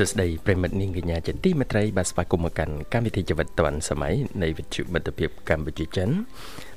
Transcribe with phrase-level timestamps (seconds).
[0.00, 6.08] សួស្តីប្រិមិត្តនាងកញ្ញាជាទីមេត្រីបាទស្វាគមន៍មកកាន់កម្មវិធីជីវិតឌွန်សម័យនៃវិទ្យុមិត្តភាពកម្ពុជាចិន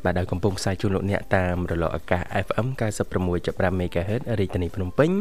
[0.03, 2.67] បាទដែលកំពុងផ្សាយជូនលោកអ្នកតាមរលកអាកាស FM
[3.23, 5.11] 96.5 MHz រាជធានីភ្នំពេញ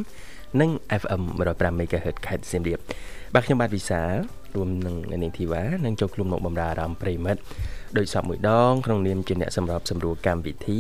[0.61, 0.71] និង
[1.03, 2.79] FM 105 MHz ខេត្តសៀមរាប
[3.35, 4.03] បាទខ្ញុំបាទវិសា
[4.55, 7.41] រួមនឹងនាងធីវ៉ានឹងចូលខ្លួនមកបម្រើអារម្មណ៍ប្រិមិត្ត
[7.99, 10.79] ដោយសពមួយដងក្នុងនាមជាអ្នកសម្របសម្រួលកម្មវិធី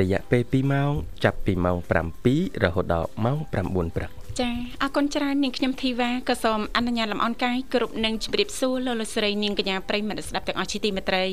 [0.00, 0.92] រយៈពេល2ម៉ោង
[1.24, 1.76] ចាប់ពីម៉ោង
[2.20, 4.50] 7រហូតដល់ម៉ោង9ព្រឹក ចា
[4.82, 11.24] អរគុណច្រើននាងខ្ញុំធីវ៉ាក៏សូមអនុញ្ញាតលំអរកាយគ្រប់នឹងជម្រាបសួរលោកលោកស្រីនាងកញ្ញាប្រិយមិត្តស្ដាប់ទាំងអស់ជាទីមេត្រី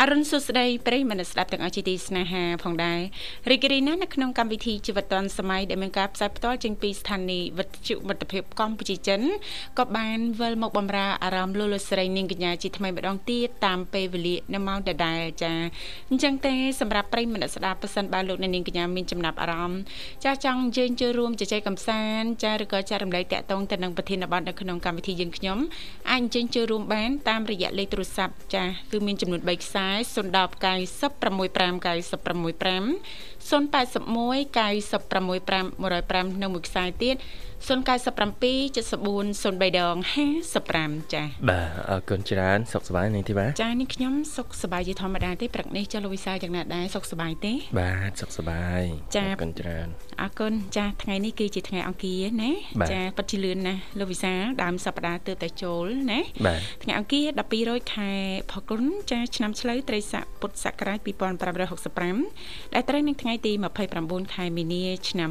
[0.00, 3.00] អរុនសុស្ដីប្រិយមិត្តស្ដាប់ទាំងអស់ជាទីស្នេហាផងដែរ
[3.50, 9.20] រីករាយណាស់នៅក្នុងកម្មវិធីជីវិតឌွန်សម័យដែលមានការផ្សាយផ្ទាល់ចេញពីស្ថានីយ៍វិទ្យុមិត្តភាពកម្ពុជាចិន
[9.78, 15.52] ក៏បានវិលមកបំរើអារម្មណ៍លោកលោកស្រីនាងកញ្ញាជាថ្មីម្ដងទៀតតាមពេលវេលានៅម៉ោងដដែលចា
[16.10, 19.80] អញ្ចឹងទេសម្រាប់ប្រិយមិត្តស្ដាប់ប៉ះសិនបើលោកនាងកញ្ញាមានចំណាប់អារម្មណ៍
[20.24, 25.58] ចាស់ចង់យើងចូលរួមជជែកកម្សាន្តចាឬក៏ចែករំលែកតាក់ទងទៅនឹងប្រធានបទនៅក្នុងកម្មវិធីយើងខ្ញុំ
[26.10, 32.84] អាចអញ្ជើញចូលរួមបានតាមរយៈលេខទូរស័ព្ទចាស់គឺមានចំនួន3ខ្សែ010 965 965
[33.50, 33.94] 081
[34.54, 37.16] 965 105និងមួយខ្សែទៀត
[37.64, 39.96] 097 74 03ដង
[40.54, 48.82] 55ចា៎បាទអរគុណច្រើនសុខសប្បាយនាងធីបាចា៎នេះខ្ញុំសុខសប្បាយជាធម្មតាទេព្រឹកនេះចាលោកវិសាលយ៉ាងណាដែរសុខសប្បាយទេ បាទសុខសប្បាយ
[49.16, 49.86] អរគុណច្រើន
[50.22, 52.50] អរគុណចា៎ថ្ងៃនេះគឺជាថ្ងៃអង្គារណា
[52.92, 56.20] ចា៎ពិតជាលឿនណាស់លោកវិសាលដើមសប្តាហ៍ទើបតែចូលណា
[56.82, 57.26] ថ្ងៃអង្គារ
[57.60, 58.10] 1200ខែ
[58.50, 63.52] ផល្គុនចា៎ឆ្នាំឆ្លូវត្រីស័កពុទ្ធសករាជ2565ដែលត្រូវនឹងថ្ងៃទី
[63.94, 65.30] 29ខែមីនាឆ្នាំ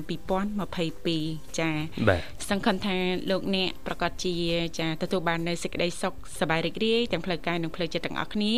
[0.84, 1.78] 2022ចា៎
[2.10, 2.96] បាទសង្ឃឹមថា
[3.30, 4.34] លោកអ្នកប្រកាសជា
[4.80, 8.56] ចាទទួលបាននៅសេចក្តីសុខសប្បាយរីករាយទាំងផ្លូវកាយនិងផ្លូវចិត្តទាំងអស់គ្នា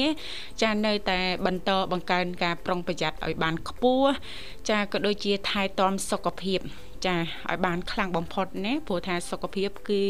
[0.62, 4.12] ចានៅតែបន្តបង្កើនការប្រុងប្រយ័ត្នឲ្យបានខ្ពស់
[4.70, 6.60] ចាក៏ដូចជាថែទាំសុខភាព
[7.08, 10.04] ចាឲ្យបានខ្លាំងបំផុតណាព្រោះថាសុខភាពគឺ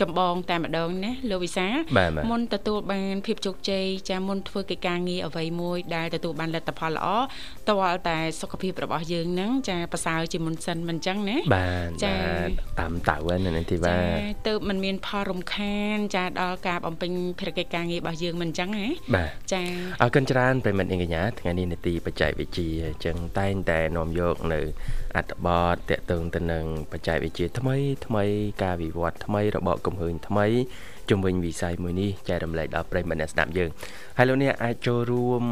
[0.00, 1.66] ចម្បងតែម្ដងណាលោកវិសា
[2.30, 7.06] មុនទទួលបានភាពជោគជ័យចាមុនធ្វើកិច្ចការងារអ្វីមួយដែលទទួលបានលទ្ធផលល្អ
[7.70, 12.14] តើតែសុខភាពរបស់យើងហ្នឹងចាប្រសើរជាមុនសិនមិនអញ្ចឹងណាបាទចា
[12.80, 14.00] តាមតៅហ្នឹងទីបាទចា
[14.46, 19.62] ទៅมันមានផលរំខាន ចាដល់ការបំពេញភារកិច្ចការងាររបស់យើងមិនអញ្ចឹងណាបាទចា
[20.02, 24.60] អរគុណច្រើនប្រិមិត្តនាងកញ្ញាថ្ងៃនេះនីតិបច្ចេកវិទ្យាអញ្ចឹងតែងតែនាំយកនៅ
[25.16, 27.76] អត្ថបទតកតឹងទៅនឹងបច្ចេកវិទ្យាថ្មី
[28.06, 28.24] ថ្មី
[28.62, 30.46] ការវិវត្តថ្មីរបបកំហើញថ្មី
[31.10, 33.70] ជំវិញវិស័យមួយនេះចែករំលែកដល់ប្រិយមិត្តអ្នកស្ដាប់យើង
[34.18, 35.42] ហើយលោកអ្នកអាចចូលរួម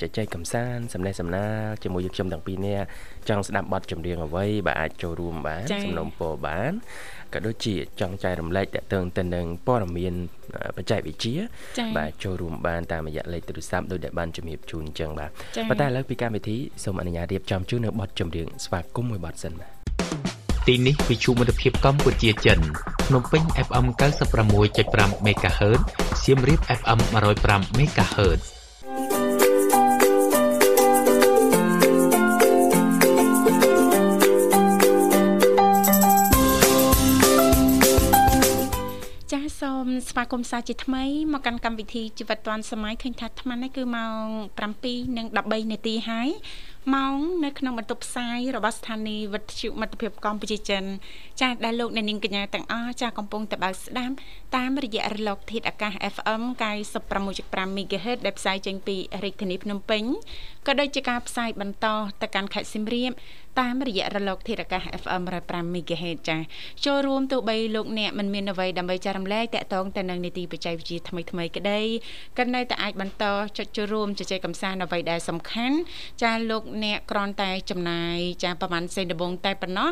[0.00, 2.86] ជជែកកម្សាន្តសំណេះសំណាលជាមួយយើងខ្ញុំទាំងពីរនាក់
[3.28, 6.72] ចង់ស្ដាប់បទចម្រៀងអ្វីបាទអាចចូលរួមបានសំណុំពរបាន
[7.34, 10.14] ក៏ដូចជាចង់ចែករំលែកតទៅទៅនឹងព័ត៌មាន
[10.76, 11.36] បច្ចេកវិទ្យា
[11.96, 15.30] បាទចូលរួមបានតាមរយៈលេខទូរស័ព្ទដោយដែលបានជំរាបជូនអញ្ចឹងបាទ
[15.68, 19.70] ប៉ុន្តែឥឡូវពីកម្មវិធីសូមអនុញ្ញាតរៀបចំជូននៅបទចម្រៀងស្វាគមន៍មួយបទសិនបាទ
[20.66, 22.58] ទីនេះវិទ្យុមិត្តភាពកម្ពុជាចិន
[23.06, 23.86] ភ្នំពេញ FM
[24.56, 25.80] 96.5 MHz
[26.22, 26.98] សៀមរាប FM
[27.38, 28.42] 105 MHz
[40.20, 44.24] វាគមន៍សាជាថ្មីមកកាន់កម្មវិធីជីវិតឌွန်សម័យឃើញថាអាត្មានេះគឺម៉ោង
[44.58, 46.28] 7:13នាទីហើយ
[46.94, 50.84] ម៉ោងនៅក្នុងបន្ទប់ផ្សាយរបស់ស្ថានីយ៍វិទ្យុមិត្តភាពកម្ពុជាចិន
[51.40, 54.14] ចាស់ដែលលោកអ្នកនាងកញ្ញាទាំងអស់ចាស់កំពុងតបស្ដាប់
[54.56, 56.42] តាមរយៈរលកធាតុអាកាស FM
[57.10, 60.02] 96.5 MHz ដែលផ្សាយចេញពីរាជធានីភ្នំពេញ
[60.66, 61.86] ក៏ដូចជាការផ្សាយបន្ត
[62.22, 63.10] ទៅកាន់ខេត្តសៀមរាប
[63.58, 66.40] តាមរយៈរលកធាតុអាកាស FM 105 MHz ចា៎
[66.84, 71.80] ចូលរួមទោះបីលោកអ្នកមិនមានអ្វីដើម្បីចែករំលែកតាក់ទងទៅនឹងនីតិបច្ចេកវិទ្យាថ្មីថ្មីក្តី
[72.38, 73.24] ក៏នៅតែអាចបន្ត
[73.58, 75.76] ចុចចូលរួមជជែកកម្សាន្តអ្វីដែលសំខាន់
[76.22, 79.90] ចា៎លោកអ្នកគ្រាន់តែចំណាយចាប្រហែលសេនដបងតែប៉ុណ្ណោះ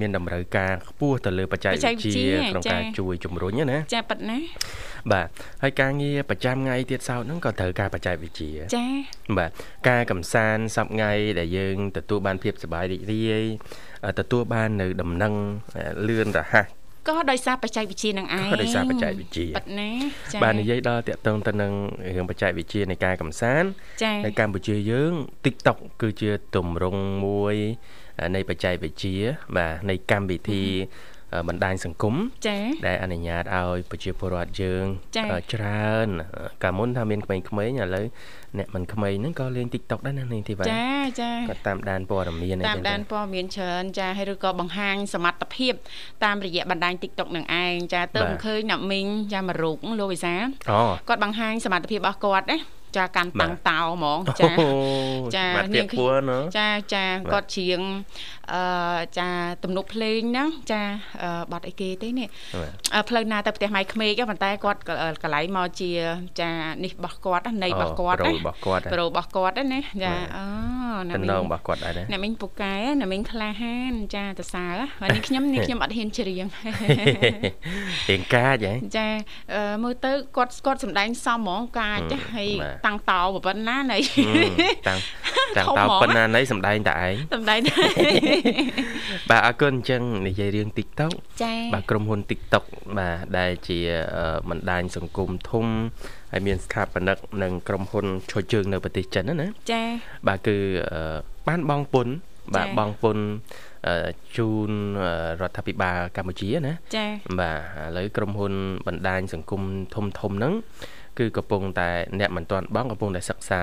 [0.00, 4.38] មានតម្រូវការខ្ពស់ទៅលើបច្ចេកវិទ្យាក្នុងការជួយជំរុញណាចាប៉ិតណា
[5.12, 5.26] បាទ
[5.62, 8.86] ហើយការងារប្រចាំថ្ងៃទៀតសោតហ្នឹងក៏ត្រូវការបច្ចេកវិទ្យាចា
[9.38, 9.50] បាទ
[9.88, 13.44] ការកំសាន្តសប្ថ្ងៃដែលយើងទទួលបានភាពសប្បាយរីករាយ
[14.20, 15.34] ទទួលបាននៅដំណឹង
[16.08, 16.66] លឿនរហ័ស
[17.08, 19.90] ក៏ដោយសារបច្ចេកវិទ្យានឹងឯងក៏ដោយសារបច្ចេកវិទ្យាប៉ិតណា
[20.32, 21.72] ចា៎បាទនិយាយដល់តកតងទៅនឹង
[22.16, 23.68] រឿងបច្ចេកវិទ្យានៃការកំសាន្ត
[24.24, 25.12] នៅកម្ពុជាយើង
[25.44, 27.56] TikTok គឺជាទម្រង់មួយ
[28.34, 29.16] នៃបច្ចេកវិទ្យា
[29.56, 30.64] បាទនៃកម្មវិធី
[31.48, 32.14] បណ្ដាញសង្គម
[32.86, 34.84] ដែលអនុញ្ញាតឲ្យប្រជាពលរដ្ឋយើង
[35.54, 36.08] ច្រើន
[36.62, 38.06] កាលមុនថាមានក្មេងៗឥឡូវ
[38.58, 40.88] អ្នកមិនក្មេងហ្នឹងក៏លេង TikTok ដែរណានាងធីវ៉ាចា
[41.20, 45.74] ចាគាត់តាមដានព័ត៌មានតាមដានព័ត៌មានច្រើនចាហើយឬក៏បង្ហាញសមត្ថភាព
[46.24, 50.34] តាមរយៈបណ្ដាញ TikTok នឹងឯងចាទៅមិនឃើញអ្នកមីងចាមករូបលោកវិសា
[51.08, 52.58] គាត់បង្ហាញសមត្ថភាពរបស់គាត់ណា
[52.96, 54.50] ចាកាន់តាំងតោហ្មងចា
[55.36, 55.86] ចានាង
[56.56, 57.80] ចាចាគាត់ច្រៀង
[58.52, 58.62] អឺ
[59.18, 59.28] ចា
[59.62, 60.82] ទំនុកភ្លេងហ្នឹងចា
[61.52, 62.28] បတ်អីគេទេនេះ
[63.08, 64.80] ផ្លូវណាទៅផ្ទះម៉ៃក្មេកប៉ុន្តែគាត់
[65.22, 65.90] កន្លែងមកជា
[66.40, 66.50] ចា
[66.84, 70.44] នេះរបស់គាត់នៃរបស់គាត់ណារបស់គាត់ប្រូរបស់គាត់ណាចាអូ
[71.10, 74.66] ណាមីងរបស់គាត់ដែរណាមីងពូកែណាមីងក្លាហានចាតសើ
[75.00, 76.46] ហើយនេះខ្ញុំនេះខ្ញុំអត់ហ៊ានច្រៀង
[78.10, 79.08] រៀងកាចហ៎ចា
[79.82, 82.00] មើលទៅគាត់គាត់សំដែងសមហ្មងកាច
[82.34, 82.48] ហើយ
[82.86, 83.98] តាំងតោប៉ុណ្ណាណៃ
[84.88, 84.98] តាំង
[85.58, 87.74] តាំងតោប៉ុណ្ណាណៃសំដែងតែឯងសំដែងតែ
[89.30, 91.12] បាទអរគុណអញ្ចឹងនិយាយរឿង TikTok
[91.42, 92.64] ចា៎បាទក្រុមហ៊ុន TikTok
[92.98, 93.78] បាទដែលជា
[94.50, 95.66] បណ្ដាញសង្គមធំ
[96.32, 99.86] ហើយមានស្ថាបនិកនិងក្រុមហ៊ុនឈរជើងនៅប្រទេសចិនណាចា៎
[100.28, 100.56] បាទគឺ
[101.48, 102.08] បានបងពុន
[102.54, 103.18] បាទបងពុន
[104.36, 104.70] ជូន
[105.40, 107.10] រដ្ឋាភិបាលកម្ពុជាណាចា៎
[107.40, 108.52] បាទឥឡូវក្រុមហ៊ុន
[108.86, 109.62] បណ្ដាញសង្គម
[109.94, 110.54] ធំធំហ្នឹង
[111.18, 111.90] គឺកំពុងតែ
[112.20, 113.60] អ្នកមិនទាន់បងកំពុងតែសិក្សា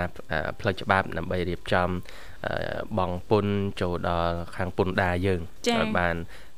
[0.59, 1.89] ផ្លូវច្បាប់ដើម្បីរៀបចំ
[2.97, 3.45] បងពុន
[3.81, 5.41] ចូលដល់ខាងពុនដាយើង
[5.79, 6.15] ឲ្យបាន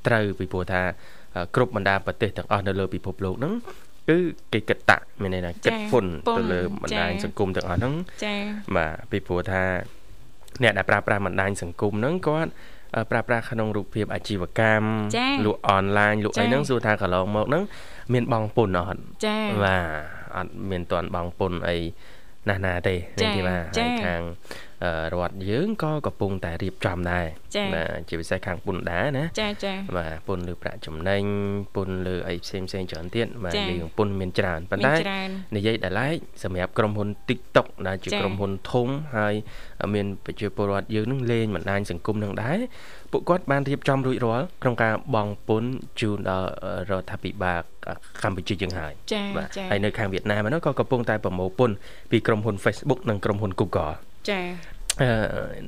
[0.07, 0.81] ត្រូវពីព្រោះថា
[1.55, 3.53] គ្រប់បណ្ដាប្រទេសទាំងអស់នៅលើពិភពលោកហ្នឹង
[4.09, 4.17] គឺ
[4.53, 7.93] គេគិតតាក់មានន័យថាគិតពន្ធទៅលើបណ្ដាញសង្គមទាំងអស់ហ្នឹង
[8.25, 8.39] ចា៎
[8.75, 9.63] បាទពីព្រោះថា
[10.63, 12.51] អ្នកដែលប្រើប្រាស់បណ្ដាញសង្គមហ្នឹងគាត់
[13.11, 14.87] ប្រើប្រាស់ក្នុងរូបភាពអាជីវកម្ម
[15.45, 17.63] លក់អនឡាញលក់អីហ្នឹងសួរថាកន្លងមកហ្នឹង
[18.13, 21.77] មានបងពុនអត់ចា៎បាទ អត់មានតន់បងពុនអី
[22.47, 24.21] ណាស់ណាទេនេះទេបាទហើយខាង
[25.13, 27.25] រដ្ឋយើងក៏កំពុងតែរៀបចំដែរ
[27.73, 31.23] បាទជាពិសេសខាងពុនដាណាចាចាបាទពុនលើប្រាក់ចំណេញ
[31.75, 34.93] ពុនលើអីផ្សេងផ្សេងច្រើនទៀតបាទយើងពុនមានច្រើនប៉ុន្តែ
[35.55, 38.87] និយាយដល់ឡែកសម្រាប់ក្រុមហ៊ុន TikTok ដែលជាក្រុមហ៊ុនធំ
[39.17, 39.33] ហើយ
[39.93, 42.57] មានប្រជាពលរដ្ឋយើងនឹងលេងបណ្ដាញសង្គមនឹងដែរ
[43.11, 46.49] ពួកគាត់បានរៀបចំរួចរាល់ក្នុងការបង់ពន្ធជូនដល់
[46.89, 47.61] រដ្ឋាភិបាល
[48.23, 48.93] កម្ពុជាយើងហើយ
[49.37, 51.75] បាទហើយនៅខាងវៀតណាមហ្នឹងក៏កំពុងតែប្រមូលពន្ធ
[52.11, 53.95] ពីក្រុមហ៊ុន Facebook និងក្រុមហ៊ុន Google
[54.29, 54.41] ចា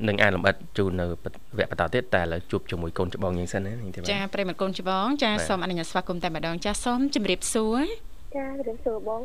[0.08, 1.24] នឹងអានលម្អិតជូននៅវគ្គ
[1.72, 3.72] បន្តទៀតតែឥឡូវជួបជាមួយកូនច្បងយើងសិនណា
[4.12, 7.82] ចាប្រិមត្តកូនច្បងចាសូមអនុញ្ញាតស្វាគមន៍តែម្ដងចាសូមជម្រាបសួរ
[8.36, 9.22] ចាជម្រាបសួរបង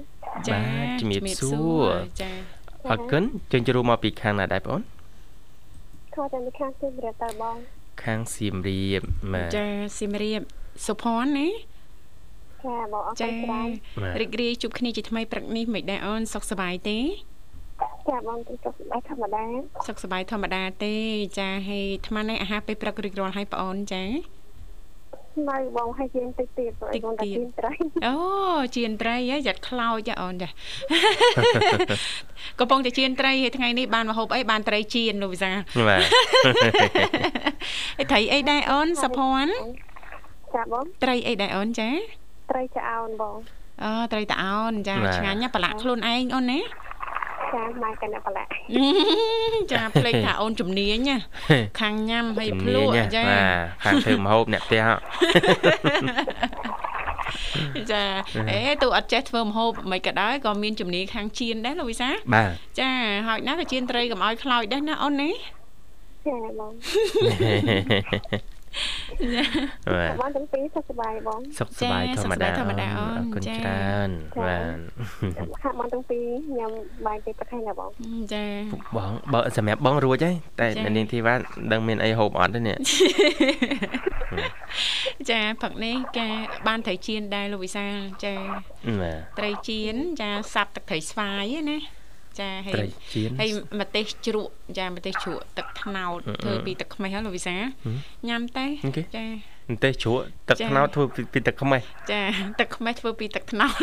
[0.49, 0.61] ចា
[1.00, 1.88] ជម្រាបសួរ
[2.23, 2.30] ចា
[2.90, 4.80] អរគុណជើងជួបមកពីខាងណាដែរបង
[6.14, 7.56] ខោតែពីខាងសៀមរាបតើបង
[8.04, 9.00] ខាងសៀមរាប
[9.33, 9.66] បាទចា
[9.99, 10.40] សៀមរាប
[10.87, 11.49] សុភ័ណ្ឌណា
[12.64, 13.68] ចាបងអរគុណច្រើន
[14.21, 17.36] រីករាយជួបគ្នាជាថ្មីព្រឹកនេះមិនដែរអូនសុខសប្បាយទេចា
[17.80, 19.45] បងសុខសប្បាយធម្មតា
[19.87, 20.95] សុខសប្បាយធម្មតាទេ
[21.38, 24.04] ចាហើយអាត្មានេះអាហារពេលព្រឹករួចរាល់ហើយបងអូនចា
[25.49, 26.71] នៅបងឲ្យជៀនតិចទៀត
[27.04, 27.73] បងតែជៀនត្រី
[28.06, 28.16] អូ
[28.76, 30.49] ជៀនត្រីហ៎យ៉ាត់ខ្លោចអូនចា
[32.61, 35.50] កំពុងតែជៀនត្រីហើយថ្ងៃនេះបានមកហូបអីបានត្រីជៀនលោកវិសា
[35.88, 36.00] បាទ
[37.99, 39.52] អីត្រីអីដែរអូនសុភ័ណ្ឌ
[40.54, 41.88] ចាបងត្រីអីដែរអូនចា
[42.50, 43.37] ត្រីចាអោនបង
[43.83, 46.61] អូត្រីតាអោនចាឆ្ងាញ់ណាប្រឡាក់ខ្លួនឯងអូនណា
[47.54, 48.48] ចាម៉ែកណ្ដប្រឡាក់
[49.72, 51.16] ចាភ្លេចថាអូនជំនាញណា
[51.80, 54.84] ខាងញ៉ាំហើយភ្លក់ចាបាទខាងធ្វើម្ហូបអ្នកផ្ទះ
[57.90, 58.02] ចា
[58.50, 62.50] អេទូអត់ចេះធ្វើម្ហូបមិនក៏ដោយក៏មានជំនាញខាងជៀនដែរលោកវិសាបាទ
[62.80, 62.90] ចា
[63.26, 65.30] ហើយណាក៏ជៀនត្រីកុំឲ្យខ្លោចដែរណាអូនណា
[66.26, 66.72] ចាបង
[69.95, 76.25] បាទបងទាំងពីរសុខសប្បាយបងសុខសប្បាយចាធម្មតាសុខសប្បាយធម្មតាអូនអូនអរគុណចាច្រើនបាទហាក់បងទាំងពីរ
[76.59, 76.73] ញ៉ាំ
[77.06, 77.90] បាយទេប្រខែណាបង
[78.35, 78.45] ចា
[78.97, 81.35] បងបើសម្រាប់បងរួចហើយតែចា៎អ្នកនាងធីវ៉ា
[81.73, 82.76] ដឹងមានអីហូបអត់ទេនេះ
[85.30, 86.28] ចាផឹកនេះកា
[86.66, 88.35] បានត្រីចៀនដែរលោកវិសាលចា
[89.02, 91.78] បាទត្រីចៀនចាសាប់ទឹកត្រីស្វាយណា
[92.40, 93.50] ចាហើត្រីយចៀនហើយ
[93.81, 97.69] ម្ទេសជ្រក់ចាម្ទេសជ្រក់ទឹកត្នោតអឺធ្វើពីទឹកខ្មេះហ៎លោកវិសាហឹម
[98.28, 99.25] ញ៉ាំតែអូខេចា
[99.71, 101.81] អន្ទេសជ្រក់ទឹកចា៎ត្នោតធ្វើពីពីទឹកខ្មេះ
[102.12, 102.23] ចា
[102.61, 103.75] ទឹកខ្មេះធ្វើពីទឹកត្នោត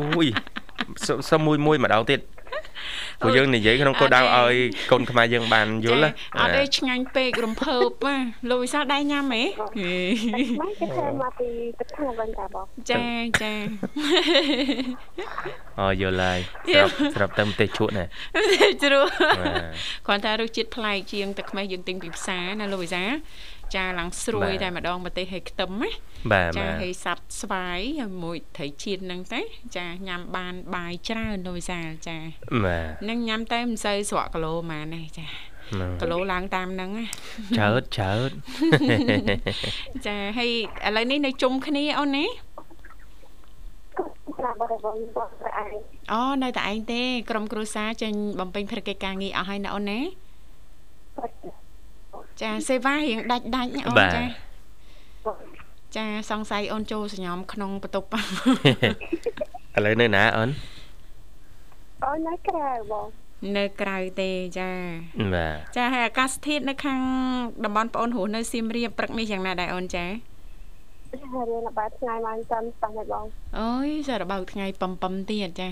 [0.00, 0.28] អូយ
[1.06, 2.20] សុសុំមួយមួយម្ដងទៀត
[3.20, 4.58] ព្រោះយើងនិយាយក្នុងគោលដៅអត់ទេឲ្យ
[4.90, 8.16] កូនខ្មែរយើងបានយល់ណាអត់ទេឆ្ងាញ់ពេករំភើបណា
[8.50, 13.02] លោកវិសាលដែរញ៉ាំហ៎ម៉េចគេធ្វើមកពីទឹកខាងវិញតាបងចា
[13.42, 13.52] ចា
[15.80, 16.38] អូយល់ហើយ
[16.74, 18.04] យស្ល់រាប់ស្រាប់តែម្ទេសជ្រក់ណា
[18.82, 19.62] ជ្រក់បាទ
[20.06, 23.04] គ្រាន់តែរសជាតិប្លែកជាងទឹកខ្មេះយើងទិញពីផ្សារណាលោកវិសា
[23.74, 25.90] ចាឡើងស្រួយបាទតែម្ដងម្ទេសឲ្យខ្ទឹមណា
[26.32, 29.40] បាទចាបាទឲ្យសាប់ស្វាយហើយមួយត្រីចៀនហ្នឹងទៅ
[29.76, 32.16] ចាញ៉ាំបានបាយច្រើនលោកវិសាចា
[32.64, 35.26] បាទនឹងញ៉ាំតែមិនសូវស្រក់គីឡូហ្មងទេចា
[35.70, 37.06] ហ្នឹងគីឡូឡើងតាមហ្នឹងណា
[37.58, 38.30] ចើតចើត
[40.06, 40.50] ចាហើយ
[40.86, 42.26] ឥឡូវនេះនៅជុំគ្នាអូនណា
[44.44, 45.74] ណាបងបងបងតែឯង
[46.12, 50.00] អូនៅតែឯងទេ ក្រុមគ្រួសារចេញបំពេញភារកិច្ចការងារអស់ហើយណាអូនណា
[52.42, 54.24] ចាសេវារៀងដាច់ដាច់ណាអូនបាទចា
[55.96, 58.08] ចាសង្ស័យអូនចូលសញ្ញំក្នុងបន្ទប់
[59.76, 60.50] ឥឡូវនៅណាអូន
[62.04, 63.06] អូននៅក្រៅបង
[63.56, 64.70] នៅក្រៅទេចា
[65.34, 67.00] បាទចាហើយអាកាសធាតុនៅខាង
[67.64, 70.04] តំបន់ប្អូនរស់នៅសៀមរាបព្រឹកនេះយ៉ាងណាដែរអូនចា
[71.10, 73.24] ហើយរៀនល្បែងថ្ងៃបានចាំតាំងឲ្យបង
[73.58, 75.68] អូយសារបើកថ្ងៃប៉ំប៉ំទៀតចា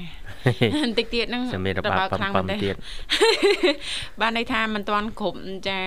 [0.83, 2.75] បន្តិចទៀតហ្នឹងសម្រាប់របបប៉ំប៉ំទៀត
[4.21, 5.39] បានន័យថាមិនទាន់គ្រប់
[5.69, 5.81] ចា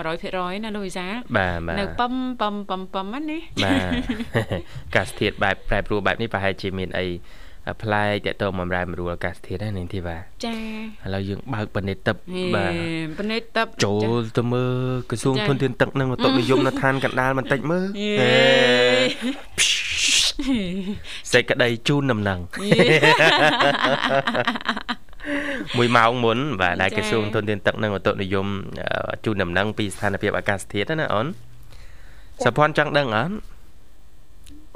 [0.00, 1.06] 100%ណាលោកវិសា
[1.36, 3.82] បាទបាទនៅប៉ំប៉ំប៉ំប៉ំហ្នឹងណាបាទ
[4.94, 7.06] កាសធាតុបែបប្រែប្រួលបែបនេះប្រហែលជាមានអី
[7.82, 10.54] ប្លែកតកតងបំរែបំរួលអាកាសធាតុហ្នឹងនាងធីបាទចា
[11.06, 12.72] ឥឡូវយើងបើកបនិតទឹកហេបាទ
[13.18, 14.72] បនិតតបចូលទៅមើល
[15.10, 20.58] ក្រសួងចា៎ធនធានទឹកនិងឧតុនិយមនៅឋានកណ្ដាលបន្តិចមើលយេហេ
[21.32, 22.38] សេចក្តីជូនដំណឹង
[25.76, 28.46] មួយម៉ោងមុនបាទដែលចា៎ក្រសួងធនធានទឹកនិងឧតុនិយម
[28.82, 31.26] អឺជូនដំណឹងពីស្ថានភាពអាកាសធាតុណាអូន
[32.44, 33.34] សុភ័ណ្ឌចង់ដឹងអត់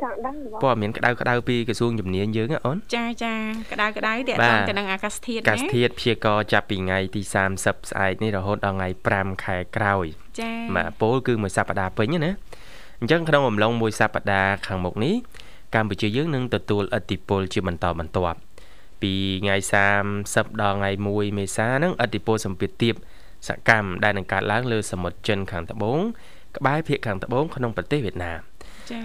[0.03, 3.35] ចង់ដឹងបងព័ត៌មានក្តៅក្តៅពីក្រសួងជំនាញយើងណាអូនចាចា
[3.73, 7.23] ក្តៅក្តៅតាក់បាទទងទៅនឹងអាកាសធាតុអាកាសណាធាតុព្យាករណ៍ចាប់ពីថ្ងៃទី
[7.57, 10.07] 30ស្អែកនេះរហូតដល់ថ្ងៃ5ខែក្រោយ
[10.41, 12.33] ចាបាទពលគឺមួយសប្តាហ៍ពេញណា
[13.01, 15.15] អញ្ចឹងក្នុងអំឡុងមួយសប្តាហ៍ខាងមុខនេះ
[15.75, 18.39] កម្ពុជាយើងនឹងទទួលឥទ្ធិពលជាបន្តបន្ទាប់
[19.03, 19.13] ពី
[19.43, 19.57] ថ្ងៃ
[20.09, 22.95] 30ដល់ថ្ងៃ1មេសាហ្នឹងឥទ្ធិពលសម្ពាធទាប
[23.49, 26.01] សកម្មដែលនឹងកើតឡើងលើសមុទ្រចិនខាងត្បូង
[26.57, 28.56] ក្បែរភាគខាងត្បូងក្នុងប្រទេសវៀតណាមចា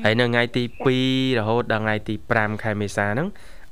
[0.06, 0.64] ហើយនៅថ្ងៃទី
[1.02, 3.28] 2រហូតដល់ថ្ងៃទី5ខែមេសាហ្នឹង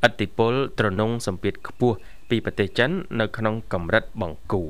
[0.08, 1.98] ឥទ្ធិពលត្រនងសម្ពាធខ្ពស់
[2.30, 2.90] ពីប្រទេសចិន
[3.20, 4.70] នៅក្នុងកម្រិតបង្គួរ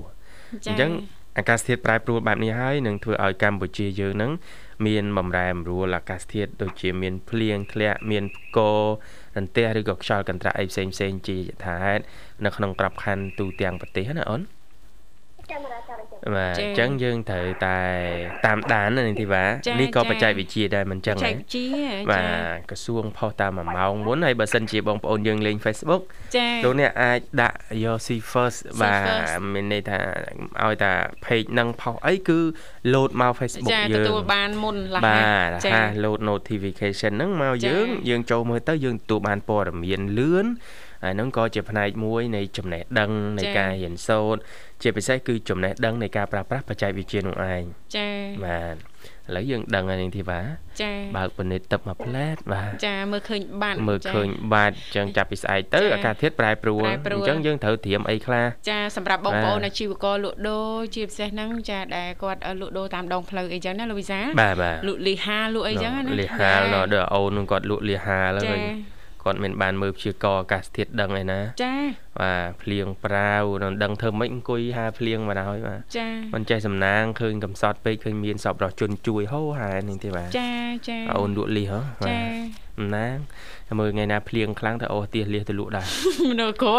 [0.67, 0.91] អញ្ចឹង
[1.37, 4.31] អាកាសធាតុប្រែប្រួលបែបនេះហើយនឹងធ្វើឲ្យកម្ពុជាយើងនឹង
[4.87, 8.79] មានបំរែបំរួលអាកាសធាតុដូចជាមានភ្លៀងធ្លាក់មានផ្គរ
[9.35, 12.03] រន្ទះឬក៏ខ្យល់កន្ត្រាក់អីផ្សេងផ្សេងៗជាយថាហេតុ
[12.45, 14.41] នៅក្នុងក្របខ័ណ្ឌទូទាំងប្រទេសណាអូន
[15.51, 15.98] ចាំរ៉ាចាំរ៉ាចាំ
[16.35, 17.77] បាទចា៎អញ្ចឹងយើងត្រូវតែ
[18.45, 21.65] តាមដានណានាងធីវ៉ាចា៎នេះក៏ចា៎បច្ចេកវិទ្យាដែរមិនអញ្ចឹងចែហ៎កជា
[22.11, 26.01] បាចាទក្រសួងផុសតាមមួយម៉ោងមុនហើយបើសិនជាបងប្អូនយើងលេង Facebook
[26.35, 29.97] ចាលោកអ្នកអាចដាក់យក see first បាទ first មានន័យថា
[30.63, 30.93] ឲ្យតា
[31.25, 32.39] page នឹងផុសអីគឺ
[32.93, 40.47] load មក Facebook ចាយើងទទួលបានមុនរហ័សបាទរចាហ័ស load notification ហ្នឹងមកចា៎យើងយើងចូលមើលទៅយើងទទួលបានព័ត៌មានលឿន
[41.03, 44.41] ហើយហ្នឹងក៏ជាផ្នែកមួយនៃចំណេះដឹងនៃចា៎ការរៀនសូត្រ
[44.81, 47.63] ជាពិសេសគឺចំណេះដឹងនៃការប្រើប្រាស់បច្ចេកវិទ្យានោះឯង
[47.95, 48.09] ចា
[48.45, 50.39] បាទឥឡូវយើងដឹងហើយនាងធីវ៉ា
[50.81, 68.61] ចាបើកពនិតទឹកមួយផ្លែតបាទចាមើលឃើញបាត់មើលចាឃើញបាតអញ្ចឹងចាប់ពីស្អែកទៅចា៎អាកាសធាតុប្រែប្រួលប្រែប្រួលអញ្ចឹងយើងត្រូវត្រៀមអីខ្លះចាសម្រាប់បងបាទប្អូនអាជីវករលក់ដូរជាពិសេសហ្នឹងចាដែលគាត់លក់ដូរតាមដងផ្លូវអីចឹងណាលោកវិសាបាទបាទលក់លីហាលក់អីចឹងណាលីហាលណដល់អូននឹងគាត់លក់លីហាលចាវិញ
[69.29, 71.75] គាត់មិនបានមើលព្យាករណ៍អាកាសធាតុដឹងឯណាចា
[72.21, 80.51] បាទភ្លៀងប្រាវនឹងដឹងធ្វើម៉េចអង្គុយហាភ្លៀងមកដល់បាទចាមិនចេះសំណាងឃើញកំសត់ពេកឃើញមានសពរស់ជន់ជួយហូហែនេះទេបាទចា
[80.89, 82.33] ចាអូនលក់លីហ៎បាចាទ
[82.77, 83.15] សំណាង
[83.67, 85.87] តែមើលថ្ងៃណាភ្លៀងខ្លាំងទៅអូសទៀសលះទៅលក់ដែរ
[86.29, 86.71] មនុស្សក្រ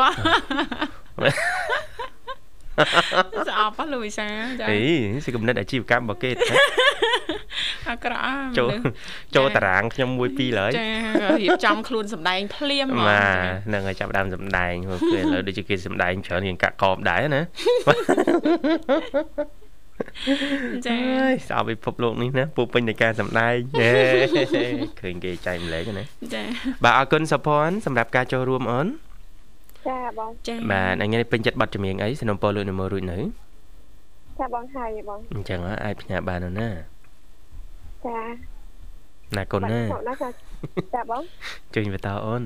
[3.49, 4.29] ស្អប់ហ៎លោកវិសា
[4.61, 4.81] ចាអី
[5.25, 6.47] សិកំណត់អាជីវកម្មរបស់គេទេ
[7.91, 8.95] អាក្រក់ហ៎ចូលមនុស្ស
[9.37, 10.89] ចូលតារាងខ្ញុំមួយពីរឡើយចា
[11.43, 13.29] រៀបចំខ្លួនសម្ដែងភ្លាមហ្មងបាទចា
[13.67, 17.43] ហ្នឹងហើយចាប់ផ្ដើមសម្ដែងហូបពេលឥឡូវដូចជាគេសម្ដែងច្រើនរៀងកាក់កបដែរណា
[20.87, 23.91] ចាអើយសោកពិភពលោកនេះណាពូពេញនៃការសម្ដែងហេ
[25.01, 26.43] ឃើញគេចែកម្លែកណាចា
[26.85, 28.89] បាទអរគុណសុភ័ណ្ឌសម្រាប់ការចូលរួមអូន
[29.89, 33.19] ចាបងចាបាទថ្ងៃនេះពេញចិត្តប័ណ្ណចម្រៀងអីสนុំពរលើកនិមលរួចនៅ
[34.39, 36.69] ចាបងហើយបងអញ្ចឹងហ៎អាចផ្ញើបាននោះណា
[38.07, 38.21] ចា
[39.37, 40.29] ណាគុណណាបងណាចា
[40.95, 41.23] ចាបង
[41.75, 42.43] ជួយបន្តអូន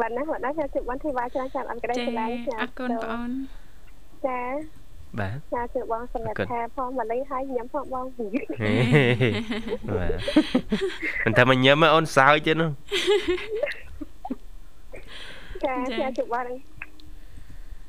[0.00, 3.30] បានណាបងណាចាជិះបានធីវ៉ាច្រើនចាំអត់ក្តីចាឆ្លាញ់ចាអរគុណបងអូន
[4.26, 4.40] ចា
[5.20, 8.26] បាទចាជិះបងសម្រាប់ថាផងមកលេងហើយញ៉ាំផងបងហេ
[9.96, 10.12] បាទ
[11.24, 12.70] មិនថាមកញឹមអូនសើចទេនោះ
[15.64, 16.46] ចាចាជិះបង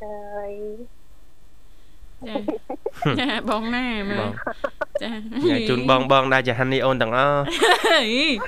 [0.04, 0.54] អើយ
[2.28, 2.36] ចា
[3.20, 4.32] ចាបងណាមើបលង
[5.02, 7.40] ចាញ៉ាំជូនបងបងដែរចាហានីអូនទាំងអស់
[7.88, 8.00] ហេ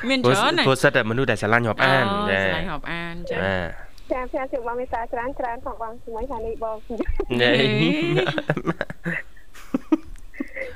[0.10, 3.56] មានព្រោះច្រើនណាព្រោះសិតតែមនុស្សដែលស្រឡាញ់រាប់អានចាចាឆ្លៃហប់អានចាបា
[3.86, 6.78] ទ ចាចាជិះបងមានសារច្រើនច្រើនផងបងជាមួយខាងនេះបង
[7.42, 7.56] នេះ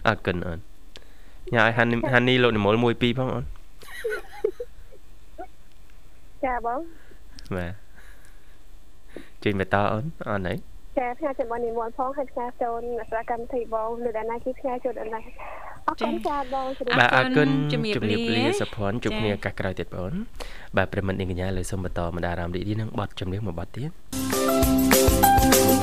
[0.07, 0.59] អរគុណអូន
[1.53, 3.45] ញ៉ាំឲ្យហានីហានីលោកនិមល1 2ផងអូន
[6.45, 6.79] ចាបង
[7.55, 7.73] បាទ
[9.43, 10.57] ជួយបន្តអូនអូនហើយ
[10.97, 15.21] ចាផ្ញើចាំបងនិមន្តផងហើយផ្ញើចូលសកម្មភាពបងនៅដល់ណាគឺផ្ញើចូលដល់ណា
[15.87, 20.13] អរគុណចាបងជម្រាបបាទអរគុណជំរាបជំរាបលាលាសុភ័ណ្ឌជួបចា៎គ្នាឱកាសក្រោយទៀតបងអូន
[20.77, 23.89] បាទប្រិមត្តនាងកញ្ញាលើសូមបន្តមកដារអារម្មណ៍រីករាយនឹងបទចម្រៀងមួយបទទៀតចា
[25.79, 25.80] អ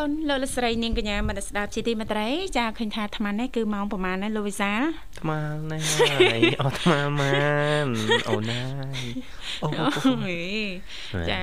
[0.00, 5.38] កូនលោកលស្រីនាងកញ្ញាមនស្ដាប់ជាទីមេត្រីចាឃើញថាអាត្មានេះគឺម៉ោងប្រហែលណាលោកវិសាលអាត្មា
[5.70, 5.78] ណា
[6.60, 7.86] អូអាត្មាម៉ាន
[8.28, 8.60] អូណា
[9.62, 9.68] អូ
[11.30, 11.42] ចា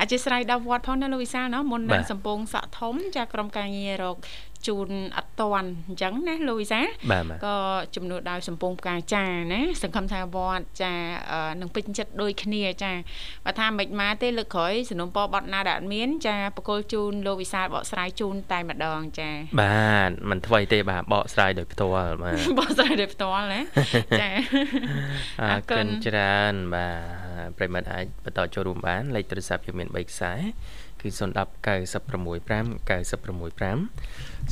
[0.00, 4.16] អធិស្ឋានដល់វត្តផងណាលោកវិសាលណាមុននឹងសំពងសក់ធំចាក្រុមការងាររក
[4.66, 7.56] ជូនអត់តន់អញ្ចឹងណាលោកវិសាលបាទបាទក៏
[7.94, 10.92] ជំនួសដោយសំពងផ្កាចាណាសង្ឃឹមថាវត្តចា
[11.32, 12.92] អឺនឹងពេញចិត្តដូចគ្នាចា
[13.44, 23.60] បើថាមិនមកទេលើកក្រោយสนុំពរបត់ណាដែលអត់មានចាបកគលជូនលោកវិសាលបកស្រាយជូនតែម្ដងចាបាទមិនថ្មីទេបាទបកស្រាយដោយផ្ទាល់បាទបកស្រាយដោយផ្ទាល់ណា
[24.20, 24.30] ចា
[25.42, 26.88] អរគុណច្រើនបា
[27.46, 30.32] ទប្រិមត្តអាចបន្តចូលរួមបានលេខទូរស័ព្ទយើងមាន3ខ្សែ
[31.02, 31.20] គឺ010
[31.66, 32.48] 965
[32.88, 33.78] 965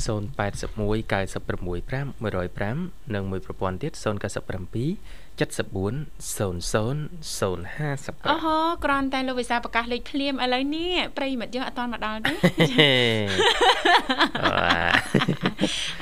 [0.06, 4.04] 081 965 105និងមួយប្រព័ន្ធទៀត097
[5.36, 5.94] 74
[6.36, 6.52] 00
[7.36, 12.32] 055អូហូគ្រាន់តែលោកវិសាលប្រកាសលេខភ្លាមឥឡូវនេះប្រិយមិត្តយើងអត់ទាន់មកដល់ទេ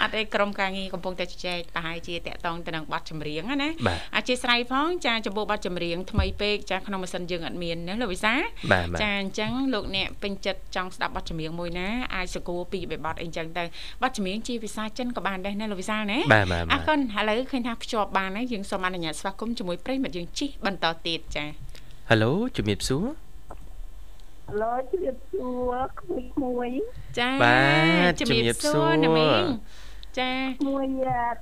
[0.01, 8.35] អត់ទេក្រុមការងារកំពុងតែជជែកប្រហែលជាតាក់តងទៅនឹងប័ណ្ណចម្រៀងណាណាបាទអធិស្ឋានផងចាចំពោះប័ណ្ណចម្រៀងថ្មីពេកចាក្នុងម៉ាស៊ីនយើងអត់មានណាលោកវិសា
[8.73, 13.65] បាទបាទចាអញ្ចឹងលោកអ្នកពេញចិត្តចង់ស្ដាប់ប័ណ្ណចម្រៀងមួយណាអាចសកួរពីបេប័ណ្ណអីអញ្ចឹងទៅ
[14.03, 21.45] ប័ណ្ណចម្រៀងជាភាសាចិនក៏បានដែរណាលោកវិសាណាបាទបាទអបារទគុណឥឡូវឃើញថាភ្ជាប់បានហើយយើងសូមអនុញ្ញាតស្វាគមន៍ជាមួយប្រិយមិត្តយើងជិះបន្តទៀតចា
[22.11, 23.05] ហេឡូជំរាបសួរ
[24.61, 26.69] ឡូជម្រាបសួរក្មួយក្មួយ
[27.19, 27.59] ចាបា
[28.11, 29.45] ទជំរាបជំរាបសួសួររណាមីង
[30.19, 30.85] ចាក្មួយ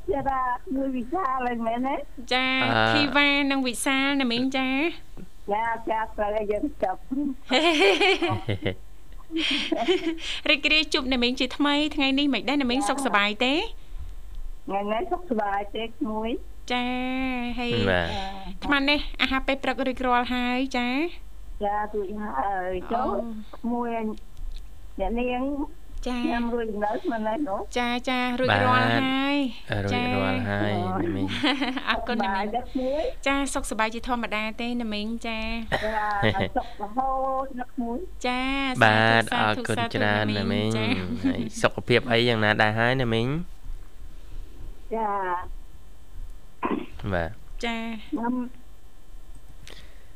[0.08, 0.42] ជារា
[0.76, 1.96] មួយវិសាលហើយមែនទេ
[2.34, 4.68] ចាអឺធីវ៉ានិងវិសាលណាមីងចា
[5.52, 7.00] ចាចាស្រីយើងចាប់
[10.50, 13.54] រីករាយជួបណាមីងជាថ្មីថ្ងៃនេះមិនដែរណាមីងសុខសប្បាយទេ
[14.66, 16.30] ថ្ងៃនេះសុខសប្បាយទេក្មួយ
[16.72, 16.86] ចា
[17.58, 20.88] ហើយបាទអាត្មានេះអាហារពេលព្រឹករួចរាល់ហើយចា
[21.64, 23.16] ចាទួយហើយចូល
[23.56, 23.88] ក្មួយ
[25.00, 25.42] អ្នកនាង
[26.08, 29.36] ចាញ៉ាំរួចនៅមិនដែរនោះចាចារួចរាល់ហើយ
[29.84, 30.72] រួចរាល់ហើយ
[31.02, 31.26] នេះមីង
[31.88, 35.40] អរគុណណាមីងដឹកមួយចាសុខសប្បាយជាធម្មតាទេណាមីងចា
[35.84, 37.10] ចាសុខរហូ
[37.44, 38.42] តនឹកមួយចា
[38.84, 40.86] បាទអសារធុគុណសាធុច្រើនណាមីងចា
[41.24, 43.28] ហើយសុខភាពអីយ៉ាងណាដែរហើយណាមីង
[44.94, 45.08] ចា
[47.12, 47.30] បាទ
[47.64, 47.76] ចា
[48.18, 48.34] ញ៉ាំ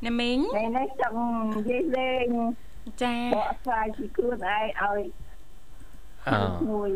[0.04, 1.20] ណាមីងថ្ងៃនេះចង់
[1.56, 2.28] និយាយលេង
[3.02, 5.04] ចាបកស្រាយពីខ្លួនឯងឲ្យ
[6.28, 6.38] អូ
[6.70, 6.90] មួយ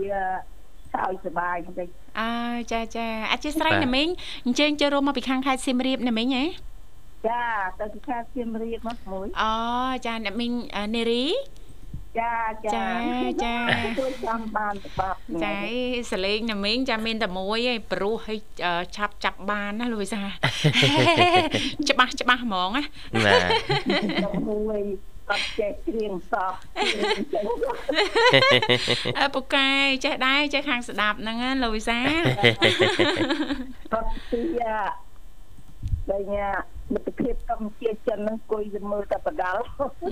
[0.93, 1.89] សើចសប្បាយបន្តិច
[2.21, 2.33] អើ
[2.73, 4.09] ចាចាអធិស្ឋានណាមីង
[4.45, 6.45] អញ្ជើញចូលរួមមកពីខាងខេត្តសៀមរាបណាមីងហ៎
[7.29, 7.43] ចា
[7.81, 9.53] ទៅទីខាងសៀមរាបមកមួយអូ
[10.07, 11.25] ចាអ្នកមីងអឺនារី
[12.19, 12.85] ចាចាចា
[13.45, 13.55] ចា
[13.99, 15.81] ជួយចាំបានទៅបាប់ចាអី
[16.13, 20.23] សលេងណាមីងចាមានតែមួយឯងព្រោះឲ្យអឺឆាប់ចាប់បានណាលោកវិសា
[21.89, 22.83] ច្បាស់ច្បាស់ហ្មងណា
[23.25, 24.81] បាទមួយ
[25.31, 26.53] អត់ចេះគ្រៀងសោះ
[29.19, 29.69] អើពូកែ
[30.05, 31.99] ចេះដែរចេះខាងស្ដាប់ហ្នឹងណាលោកវិសា
[33.93, 34.81] អត់ទីអា
[36.09, 36.49] តែញ៉ា
[36.93, 39.63] មិត្តភាពកម្ពុជាចិនហ្នឹងគួយទៅមើលតែបដាល់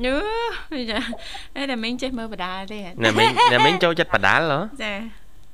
[0.06, 0.18] ញើ
[0.90, 1.00] ចា
[1.56, 4.94] អេតែមីងចេះមើលបដាលទេណាមីងណាមីងចូលចិត្តបដាល់ហ៎ចា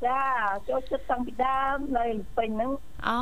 [0.06, 0.20] ចា
[0.68, 2.04] ចូលចិត្តតាំងពីដើមនៅ
[2.36, 2.70] ពេញហ្នឹង
[3.08, 3.18] អូ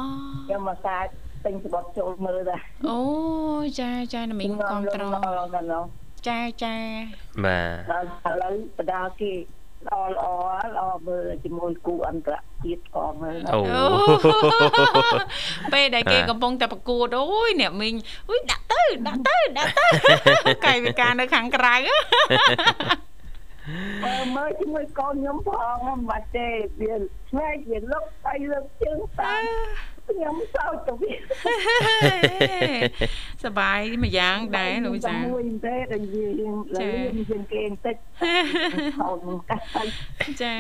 [0.47, 0.97] ខ្ញុំមកសា
[1.45, 2.61] ទិញស្បត់ចូលមើលដែរ
[2.91, 2.99] អូ
[3.81, 5.87] ចាចាណាមីងគ្រប់ត្រដល់ដល់
[6.29, 6.75] ចាចា
[7.45, 9.33] បាទដល់ឥឡូវបដាគេ
[9.87, 10.27] ល្អល្អ
[10.77, 13.83] ល្អមើលជាមួយគូអន្តរជាតិក៏មើលអូអូ
[15.73, 17.95] ពេលដែលគេកំពុងតែប្រកួតអូយអ្នកមីង
[18.29, 21.75] អូយដាក់ទៅដាក់ទៅដាក់ទៅកាយវិការនៅខាងក្រៅ
[24.05, 26.47] មើលមើលជាមួយកូនខ្ញុំផងមិនបាច់ទេ
[26.81, 26.95] វា
[27.29, 29.43] ឆ្វែកវាលុកអីលើកជើងតាម
[30.09, 31.15] ខ្ញុំសោកទៅវា
[33.45, 36.89] សបាយមួយយ៉ាងដែរលោកចាមួយទេដែលយើងលើ
[37.31, 37.97] យើងគេបន្តិច
[39.01, 39.19] ហូត
[39.51, 40.55] កាស់ទៅចា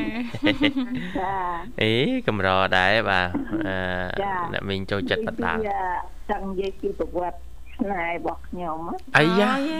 [1.18, 1.35] ចា
[1.83, 1.92] អេ
[2.28, 3.28] កម្រដែរបាទ
[3.68, 3.76] អឺ
[4.22, 5.61] ចាអ្នកមីងចូលចិត្តបដាល់
[6.31, 7.38] ចង់និយាយពីប្រវត្តិ
[7.76, 9.72] ឆ្នៃរបស់ខ្ញុំណាអាយ៉ាអូយ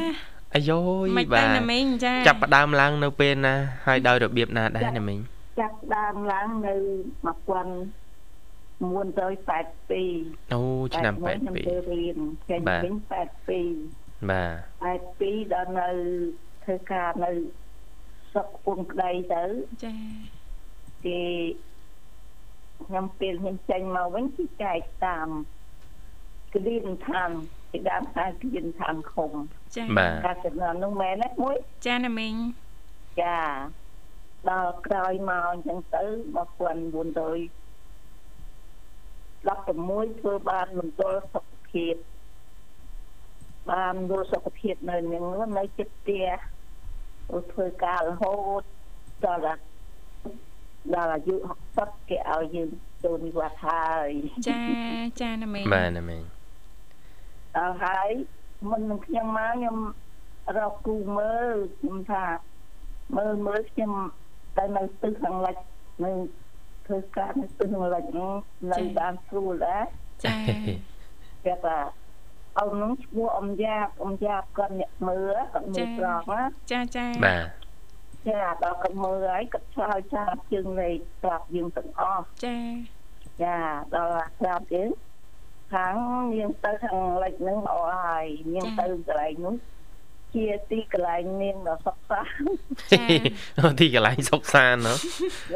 [0.55, 3.55] អាយ៉យមិនបាដឹងទណាមីងចាចាប់ផ្ដើមឡើងនៅពេលណា
[3.87, 5.19] ហើយដោយរបៀបណាដែរណាមីង
[5.61, 6.75] ចាប់ដើមឡើងនៅ
[8.83, 10.63] 1982អូ
[10.97, 12.19] ឆ្នាំខ្ញុំទៅរៀន
[12.51, 13.09] ចេញវិញ82
[14.21, 14.45] 82បា
[14.93, 15.89] ទ82ដល់នៅ
[16.65, 17.31] ធ្វើការនៅ
[18.31, 19.45] ស្រុកពុនក្តីទៅ
[19.85, 19.95] ចា
[21.05, 21.21] គេ
[22.87, 25.29] ខ្ញុំពេលខ្ញុំចេញមកវិញគឺចែកតាម
[26.55, 27.31] គ្លៀនឋាន
[27.71, 29.31] គេដើមថាគ្លៀនឋានឃុំ
[29.77, 32.35] ចាបាទកាលចំនួននោះមែនទេមួយចាណាមីង
[33.23, 33.39] ចា
[34.51, 36.05] ដល់ក្រោយមកអញ្ចឹងទៅ
[36.87, 37.62] 1900
[39.51, 41.95] 16ធ្វើបានមណ្ឌលសុខភាព
[43.71, 46.29] បានមណ្ឌលសុខភាពនៅនឹងនោះនៅចិត្តផ្ទះ
[47.33, 48.63] អូធ្វើការរហូត
[49.25, 49.61] ដល់
[50.95, 51.35] ដល់អាយុ
[51.73, 52.71] 60គេឲ្យយើង
[53.03, 54.11] ចូលនិវត្តន៍ហើយ
[54.49, 54.63] ចា
[55.21, 56.23] ចាណាមីងបាទណាមីង
[57.57, 58.11] ដល់ហើយ
[58.71, 59.77] មុននឹងខ្ញុំមកខ្ញុំ
[60.57, 62.25] រកគូមើលខ្ញុំថា
[63.17, 63.93] មើលមើលខ្ញុំ
[64.59, 65.57] ទៅនៅទិសខាងលិច
[66.05, 66.11] នៅ
[66.93, 68.33] ធ្វើការនៅទិសខាងលិចនោះ
[68.73, 69.85] នៅបានស្រួលដែរ
[70.25, 70.37] ចា
[71.45, 71.79] គេថា
[72.59, 77.47] អ៊ំនោះឈ្មោះអ៊ំយ៉ាបអ៊ំយ៉ាបគាត់អ្នកមើលគាត់មើលប្រងណាចាចាបាទ
[78.29, 82.57] ចាដល់គាត់មើលហើយគាត់ឆ្លើយថាជើងលេខប្រាប់យើងទាំងអស់ចា
[83.43, 83.57] ចា
[83.95, 84.91] ដល់ប្រាប់យើង
[85.73, 85.95] ខាង
[86.39, 87.77] យើងទៅខាងលិចហ្នឹងល្អ
[88.07, 89.55] ហើយយើងទៅកន្លែងនោះ
[90.35, 92.59] ជាទីកន្លែងនាងដ៏សុខសាន្ត
[92.93, 93.05] ចា
[93.61, 94.95] អូទីកន្លែងសុកសានណ៎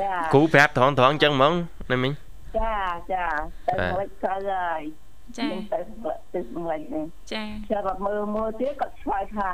[0.01, 1.55] ចាគ្រូប្រាប់ត្រង់ត្រង់អញ្ចឹងហ្មង
[1.93, 2.13] ណាមីង
[2.59, 2.77] ចា
[3.13, 3.27] ចា
[3.67, 4.83] ទៅបាទលិចទៅហើយ
[5.39, 5.79] ចាយើងទៅ
[6.33, 9.49] ទៅលិចហ្នឹងចាចាំមើលមើលទៀតគាត់ឆ្លើយថា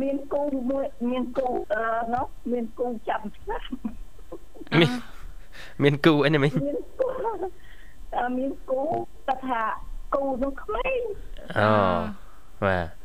[0.00, 3.64] មានគូមួយមានគូអឺនោះមានគូចាំឆ្នាំ
[4.80, 4.90] មាន
[5.82, 7.06] មានគូអីណាមីងមានគូ
[8.16, 8.80] អឺមានគូ
[9.26, 9.62] គាត់ថា
[10.14, 11.00] គូនោះក្មេង
[11.58, 11.68] អូ
[12.66, 12.99] បាទ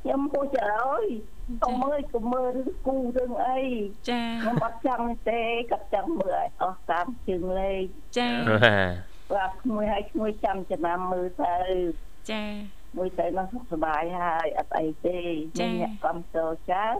[0.00, 1.04] ខ្ញុំពូចអើយ
[1.62, 3.60] ទៅមើលទៅមើលរឿងគូរឿងអី
[4.10, 7.84] ចាខ្ញុំអត់ចង់ទេគាត់ចង់មើលឲ្យអស់តាមជើងលេខ
[8.18, 8.92] ចាបាទ
[9.34, 11.56] បាទក្មួយឲ្យក្មួយចាំចំណាំមើលទៅ
[12.30, 12.44] ចា
[12.96, 15.18] មួយទៅនោះសុខសប្បាយហើយអត់អីទេ
[15.58, 16.96] មានអ្នកគ្រប់គ្រងច្រើន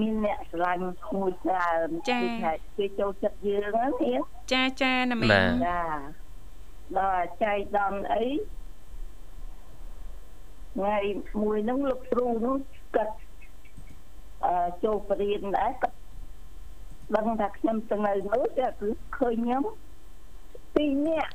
[0.00, 4.20] មានអ្នកស្រឡាញ់ក្មួយច្រើនគឺថាគេចូលចិត្តយើងហ្នឹងនាង
[4.52, 5.82] ចាចាណាមីងបាទចា
[6.98, 8.24] ដល់ចៃដន្យអី
[10.74, 10.96] ថ្ងៃ
[11.42, 12.56] មួយហ្នឹងលោកគ្រូនោះ
[12.94, 13.14] គាត់
[14.44, 15.96] អឺចូលបរៀនដែរគាត់
[17.16, 19.62] ដឹងថាខ្ញុំទៅនៅនោះតែគឺឃើញខ្ញុំ
[20.74, 21.32] ពីរនាក់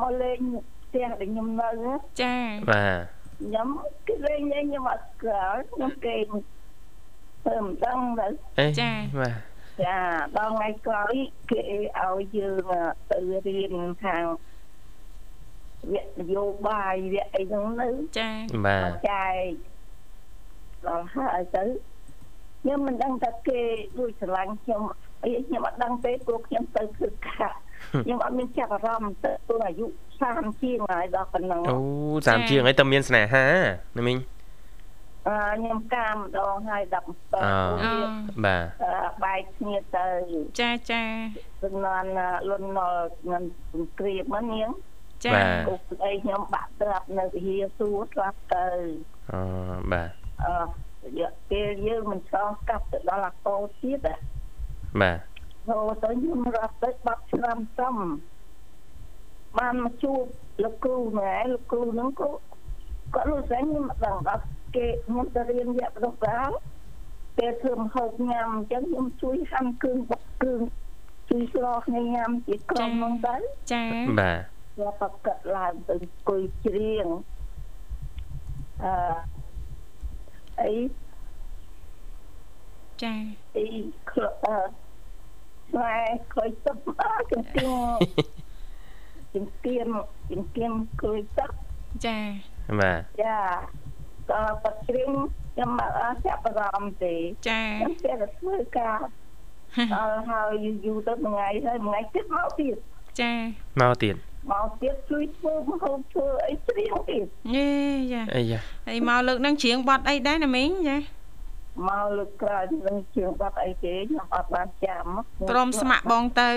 [0.00, 0.40] មកលេង
[0.82, 2.36] ផ្ទះដែលខ្ញុំនៅណាចា
[2.70, 3.00] បាទ
[3.42, 3.68] ខ្ញុំ
[4.06, 8.26] គេលេងលេងខ្ញុំអត់ស្គាល់ខ្ញុំគេធ្វើមិនដឹងទៅ
[8.60, 9.36] អេចាបាទ
[9.84, 9.98] ចា
[10.36, 11.14] ដល់ថ្ងៃក្រោយ
[11.50, 12.64] គេឲ្យយើង
[13.10, 14.24] ទៅរៀនខាង
[15.92, 17.88] វគ្គនយោបាយវគ្គអីហ្នឹងនៅ
[18.18, 18.30] ចា
[18.66, 19.42] បាទចែក
[20.86, 21.62] ដល់ហើយទៅ
[22.62, 23.60] ខ្ញុំមិនដឹងថាគេ
[23.98, 24.82] ដូចស្រឡាញ់ខ្ញុំ
[25.22, 27.50] អីខ្ញុំអត់ដឹងទេព្រោះខ្ញុំទៅធ្វើការ
[28.04, 29.86] ខ្ញុំអត់មានចាប់អារម្មណ៍ទៅព្រោះអាយុ
[30.24, 31.76] 30ជាងហើយដល់ប៉ុណ្ណឹងអូ
[32.16, 33.46] 30ជាងអីតើមានស្នេហា
[33.98, 34.18] ណាមីង
[35.28, 37.92] អឺខ្ញុំកាមម្ដងហើយ17អូអូ
[38.44, 40.06] បាទអឺបែកគ្នាទៅ
[40.60, 41.02] ចាចា
[41.62, 42.04] សំណាន
[42.50, 44.70] លន់នល់នឹងសង្គ្រាមហ្នឹងនាង
[45.24, 45.32] ចា
[45.68, 48.66] គុកស្អីខ្ញុំបាក់ត្រាប់នៅវិហារសួរស្លាប់ទៅ
[49.32, 49.40] អូ
[49.92, 50.10] បាទ
[50.44, 50.54] អឺ
[51.04, 54.08] រយៈពេលយើងមិនឆ្លងកាត់ទៅដល់អាកោទៀត
[55.00, 55.18] បាទ
[55.68, 57.96] ហូរទៅខ្ញុំរត់ទៅ10ឆ្នាំសំ
[59.58, 60.22] បានមកជួប
[60.62, 62.30] លោកគ្រូណែលោកគ្រូហ្នឹងក៏
[63.14, 64.44] គាត់លោកស្រីខ្ញុំមិនដឹងដល់
[64.76, 66.56] គេខ្ញុំទៅរៀនវគ្គប្រដាល់
[67.36, 70.60] ពេលធ្វើម្ហូបញ៉ាំអញ្ចឹងខ្ញុំជួយហាន់គ្រឿងបុកគ្រឿង
[71.30, 73.34] ជួយស្លគ្នាញ៉ាំជាក្រុមហ្នឹងទៅ
[73.72, 73.82] ចា
[74.20, 77.06] បាទ គាត់បកកាត់ឡើងទៅអង្គុយច្រៀង
[78.84, 78.92] អឺ
[80.60, 80.74] អី
[83.02, 83.14] ចា
[83.56, 83.66] អី
[84.10, 84.56] ក្លអឺ
[85.70, 85.94] ស្វែ
[86.32, 87.72] ឃើញទឹកអើកន្ទៀង
[89.34, 89.88] ចង្កៀម
[90.30, 91.50] ចង្កៀមគ្រួយទឹក
[92.06, 92.18] ចា
[92.80, 93.38] បាទចា
[94.30, 95.10] ក៏បាត់ជ្រៀង
[95.52, 97.14] ខ្ញុំអត់ចាប់អារម្មណ៍ទេ
[97.48, 98.98] ចាខ្ញុំចេះតែធ្វើការ
[99.94, 102.76] ដល់ហើយយូរយូរទៅមួយថ្ងៃហើយមួយថ្ងៃទៀតមកទៀត
[103.20, 103.32] ចា
[103.80, 104.14] មកទៀត
[104.48, 107.70] មកទៀតជួយធ្វើម្ហូបធ្វើអីជ្រៀងទៀតយេ
[108.12, 110.96] ចាអីយ៉ាហើយមកលើកនឹងច្រៀងបត់អីដែរណាមីងចា
[111.88, 115.04] មកលើកក្រោយនឹងជាងបាត់អីទេខ្ញុំអត់បានចាំ
[115.50, 116.50] ព្រមស្ម័គ្របងទៅ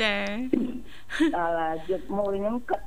[0.00, 0.16] ចា
[1.36, 2.84] ដល់យប់មួយហ្នឹងកាត់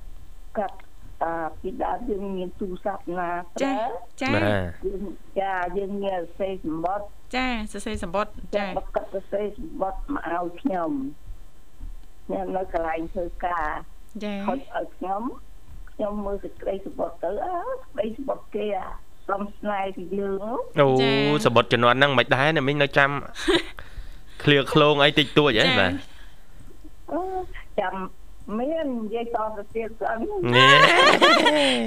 [0.57, 0.75] កាត់
[1.23, 3.29] អាពីដើមយើងមានទូរស័ព្ទណា
[3.63, 3.85] ចាប្រើ
[4.21, 4.43] ចាបាទ
[4.85, 5.01] យើង
[5.39, 10.91] ចាយើងមានសេសម្បត្តិចាសរសេរសម្បត្តិចាចាបកាត់សេសម្បត្តិមកឲ្យខ្ញុំ
[12.25, 13.67] ខ្ញុំនៅកន្លែងធ្វើការ
[14.23, 15.21] ចាហត់ឲ្យខ្ញុំ
[15.93, 18.87] ខ្ញុំមើលសេចក្តីសម្បត្តិទៅអើសេចក្តីសម្បត្តិគេអា
[19.29, 20.87] សំស្នេហ៍ពីយើងអូ
[21.45, 23.09] សបុតជំនាន់ហ្នឹងមិនដែរណាមីងនៅចាំ
[24.43, 25.91] ឃ្លៀឃ្លោងអីតិចតួចហ៎បាទ
[27.11, 27.21] អឺ
[27.79, 27.93] ចាំ
[28.59, 30.15] មាននិយាយតទៅទៀតស្អី
[30.55, 30.67] ណែ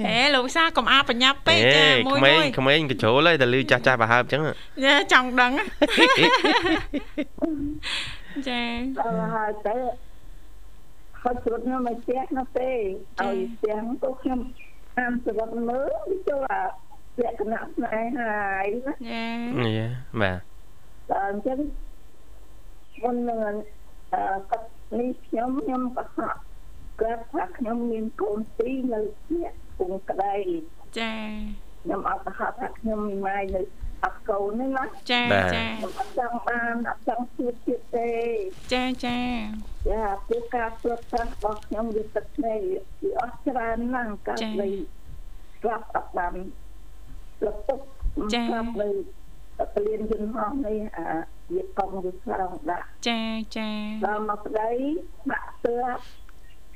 [0.07, 4.43] ហេលោកសាកុំអាបញ្ញាប់ពេកចាមួយក្មេមួងយក្មេងកញ្ជ្រោលហើយតែលឺចាស់ចាស់ប្រហើបអញ្ចឹង
[4.85, 5.53] ចាចង់ដឹង
[8.49, 8.63] ចា
[8.99, 9.75] ដល់ហើយទៅ
[11.23, 14.41] ហត់ស្រុតនៅមកផ្ទះនោះទេឲ្យផ្ទះទៅខ្ញុំ
[14.97, 16.63] តាមសវត្តមើលវាចូលអា
[17.21, 19.25] លក្ខណៈស្នេហាហើយណាចា
[19.65, 19.83] នេះ
[20.21, 20.39] បាទ
[21.11, 21.59] ដល់អញ្ចឹង
[23.03, 23.39] មុននឹង
[24.13, 26.41] អឺគាត់ នេះខ្ញុំខ្ញុំក៏ហាក់
[27.01, 30.37] គាត់ថាខ្ញុំមានកូនពីរនៅផ្ទះពងក្តី
[30.99, 31.15] ចា
[31.83, 33.63] ខ្ញុំអត់ទៅហាក់ថាខ្ញុំមានម៉ែនៅ
[34.05, 35.23] អត់កូនទេណាចា
[35.55, 38.11] ចាខ្ញុំអត់ចង់បានអត់ចង់ជួបទៀតទេ
[38.73, 39.19] ចាចា
[39.89, 42.61] ចាព្រោះការព្រួតប្រាសរបស់ខ្ញុំវាទឹកភ្នែក
[43.03, 44.71] វាអស់ច្រើនណាស់ការលេ
[45.61, 46.35] ស្រាប់អត់បាន
[47.47, 47.81] លពុក
[48.33, 48.89] ស្រាប់នៅ
[49.75, 51.09] ពលានយន្តហោះនេះអា
[51.55, 53.21] វាកង់វាឆ្លងដាក់ចា
[53.57, 53.71] ចា
[54.07, 54.71] ដល់មកប្តី
[55.33, 56.03] ដាក់ស្រាប់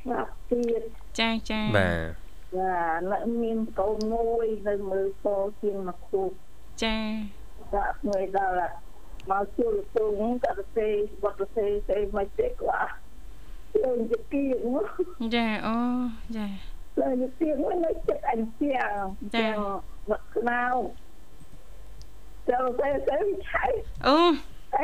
[0.03, 0.83] ស្រាប់ទៀត
[1.21, 2.21] ចាចាបាទ
[2.57, 2.75] ចា
[3.13, 6.25] នៅមានកូនមួយនៅមើលពណ៌ជាងមកគូ
[6.83, 6.99] ចា
[7.77, 8.73] ដាក់មួយដល់
[9.31, 10.89] មកជួលពងក៏ទៅសេ
[11.23, 12.93] វត្តសេសេមកទេគាត់
[13.77, 15.77] យើងជាគៀងចាអូ
[16.37, 16.47] ចា
[17.01, 18.95] លើយទៀងនៅចិត្តអញ្ចឹង
[19.37, 19.59] ទាំង
[20.11, 20.65] វត្តស្នោ
[22.49, 23.19] ចូលទៅទៅ
[23.51, 23.65] ឆៃ
[24.07, 24.17] អូ
[24.75, 24.83] តែ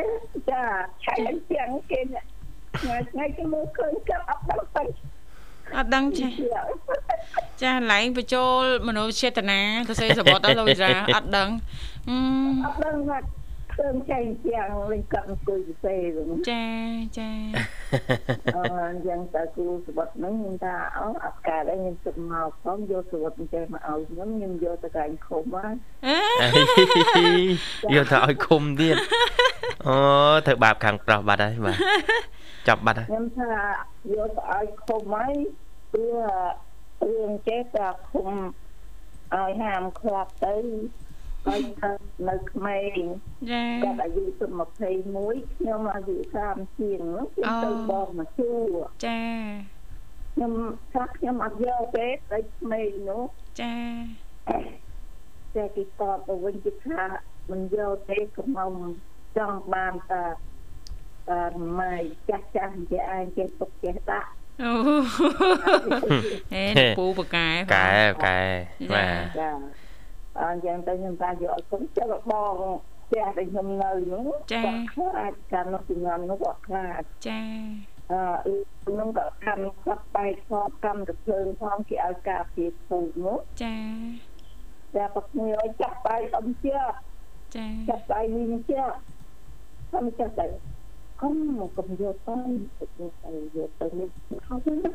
[0.49, 0.63] ចា
[1.03, 1.99] ឆៃអញ្ចឹងគេ
[2.77, 4.83] ថ្ងៃថ្ងៃគេមើលឃើញចាប់អត់ដល់ទៅ
[5.77, 6.27] អត់ដឹងចា
[7.61, 11.49] ចាឡើងបញ្ចូលមនោចេតនាសរសេរសម្បត្តិដល់លោកវិសាអត់ដឹង
[12.09, 12.17] អឺ
[12.65, 13.17] អត់ដឹងថា
[13.77, 16.67] ឃើញឆៃអញ្ចឹងលេងកាត់អង្គុយពិសេសហ្នឹងចា
[17.19, 17.31] ចា
[18.55, 25.73] អឺអញ្ចឹងតើគូសវត្តហ្នឹងខ្ញុំថាអូអត់កើតអីខ្ញុំជិតមកផងយកសវត្តអញ្ចឹងមកឲ្យខ្ញុំខ្ញុំយកទៅកែងខុំហើយ
[26.05, 28.95] អឺយកទៅឲ្យឃុំទៀត
[29.87, 29.95] អូ
[30.47, 31.75] ធ្វើបាបខាងប្រុសបាត់ហើយបាទ
[32.67, 33.51] ចាប់បាត់ហើយខ្ញុំថា
[34.13, 35.33] យកទៅឲ្យឃុំហើយ
[35.93, 36.19] ព្រោះ
[37.03, 38.29] រឿងចេះតែឃុំ
[39.35, 40.55] ឲ្យហាមខ្លាប់ទៅ
[41.47, 41.91] ហើយថា
[42.29, 42.99] នៅក្មេង
[43.51, 44.45] ចាគាត់អាយុទៅ
[44.97, 46.15] 21ខ្ញុំអាយុ
[46.47, 48.53] 30ជាងហ្នឹងខ្ញុំទៅបងមកជួ
[49.05, 49.21] ចា
[50.33, 50.53] ខ្ញុំ
[50.93, 53.23] ថាខ្ញុំអត់យកទេតែក្មេងនោះ
[53.61, 53.75] ចា
[55.55, 57.01] តែគេតបទៅវិញគេថា
[57.51, 58.73] មិនយកទេកុំមក
[59.37, 60.23] ចង់បានតា
[61.29, 61.41] តា
[61.79, 61.95] ម៉ៃ
[62.29, 64.31] ចាស់ចាស់និយាយឯងចេះទុកចេះដាក់
[64.63, 64.71] អូ
[66.53, 67.89] ហេលោកពូបកែកែ
[68.25, 68.39] កែ
[68.93, 69.51] បាទចា
[70.41, 72.55] អញ្ចឹងទៅខ្ញុំថាយកឲ្យខ្ញុំចិត្តបង
[73.07, 77.41] ផ្ទះដែលខ្ញុំនៅហ្នឹងគាត់ខ្លាចកាលនោះជំនាន់នោះគាត់ខ្លាចចា
[78.11, 83.77] អឺនឹងក៏កម្មខ្លាប់បែកផងកម្មទៅភ្លើងផងគេឲ្យការពារពូនោះចា
[84.95, 86.77] តែប្រគល់ឲ្យចាប់បែកអំជា
[87.55, 88.81] ចាចាប់បែកវិញជា
[89.89, 90.47] ខ្ញុំចាប់ទៅ
[91.21, 92.37] កុំមកកុំយកទៅ
[92.77, 94.09] ទៅយកទៅនេះ
[94.47, 94.91] ហើយណា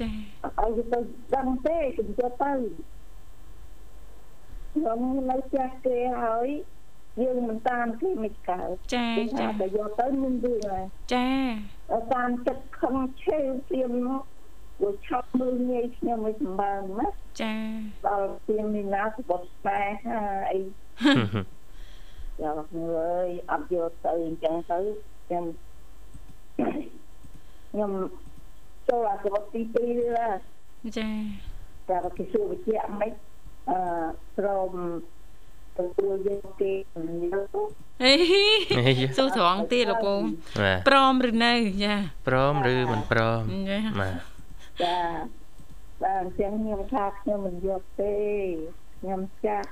[0.00, 0.10] ចា
[0.42, 0.98] អត់ឲ្យទៅ
[1.34, 2.52] ដឹងទេកុំយកទៅ
[4.76, 6.48] ខ្ញុំនៅផ្ទះគេហើយ
[7.22, 10.84] យើងមិនតាមគេមិនកើតចាគេថាចាតែយកទៅមានរឿងហើយ
[11.14, 11.30] ចា
[12.14, 14.18] តាមចិត្តខំឆេវព្រាមនោះ
[14.82, 17.08] វាឆប់មើលងាយខ្ញុំមិនសម្បើមណា
[17.42, 17.54] ចា
[18.06, 20.66] ដល់ព្រាមនេះណាសបត់ស្នេហាអីយក
[22.42, 24.78] អើយអត់យកទៅអញ្ចឹងទៅ
[25.28, 25.44] ខ្ញុំ
[27.70, 27.92] ខ្ញុំ
[28.88, 29.76] ចូលអាសបត់ទី2
[30.16, 30.28] ណា
[30.98, 31.10] ចា
[31.88, 33.12] តែគេសួរវិជ្ជាមិន
[33.70, 33.78] អឺ
[34.36, 34.70] ព្រម
[35.78, 36.78] ទទួលយកគេយ
[37.46, 37.58] ក
[38.02, 38.12] ហេ
[39.16, 41.52] សួរត្រង់ទៀតលោកពូបាទព្រមឬនៅ
[41.84, 41.94] ចា
[42.28, 44.16] ព្រមឬមិនព្រមចាបាទ
[44.82, 44.98] ចា
[46.02, 48.16] បាទអញ្ចឹងខ្ញុំថាខ្ញុំមិនយកទេ
[49.00, 49.68] ខ្ញុំចាស់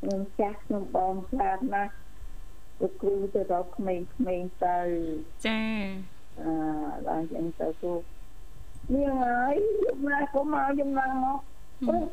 [0.00, 1.92] ខ្ញុំចាស់ខ្ញុំបងខ្លាចណាស់
[2.80, 4.78] លោកគ្រូទៅរកក្មេងៗទៅ
[5.46, 5.60] ចា
[6.40, 6.52] អឺ
[7.08, 7.92] ដល់ចឹងទៅគូ
[8.94, 9.54] នាងហើយ
[9.84, 11.55] យប់ណាក៏មកយប់ណាមកព្រោះ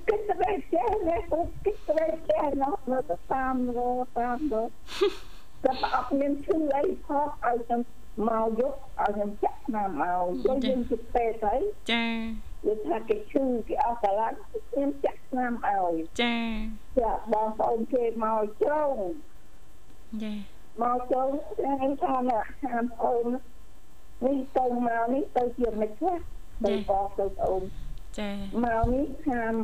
[0.07, 3.79] គិតតែចេះនេះព្រោះគិតតែចេះនោះនៅតែតាមរ
[4.19, 4.55] តាមរ
[5.63, 7.81] តែអត់មានឈឺអីផកឲ្យខ្ញុំ
[8.29, 12.05] មកយកឲ្យខ្ញុំចាក់ឆ្នាំមកយកយើងទៅពេទ្យហើយចា
[12.65, 14.37] វាថាគេឈឺគេអស់កលាត់
[14.71, 16.35] ខ្ញុំចាក់ឆ្នាំឲ្យចា
[16.99, 18.95] ចាបងប្អូនគេមកចោង
[20.23, 20.33] ចា
[20.81, 23.25] មកចោងខ្ញុំថាណាហាមអូន
[24.25, 26.17] នេះទៅមកនេះទៅជាមិនខ្លះ
[26.65, 27.63] ទៅបងទៅអូន
[28.19, 28.29] ចា
[28.63, 29.55] មកនេះហាម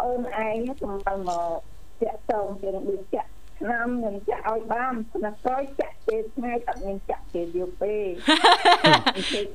[0.00, 1.58] អូនឯងទៅមក
[2.02, 7.96] ចាក់តងជាដូចចាក់ឆ្នាំខ្ញុំចាក់ឲ្យបានណាក្រោយចាក់ពេលថ្ងៃអត់មានចាក់ពេលយប់ទេ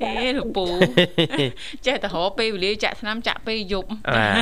[0.03, 0.65] អេលោកពូ
[1.86, 4.36] ចេះតែរកពេលវេលាចាក់ថ្នាំចាក់ពេលយប់បាទ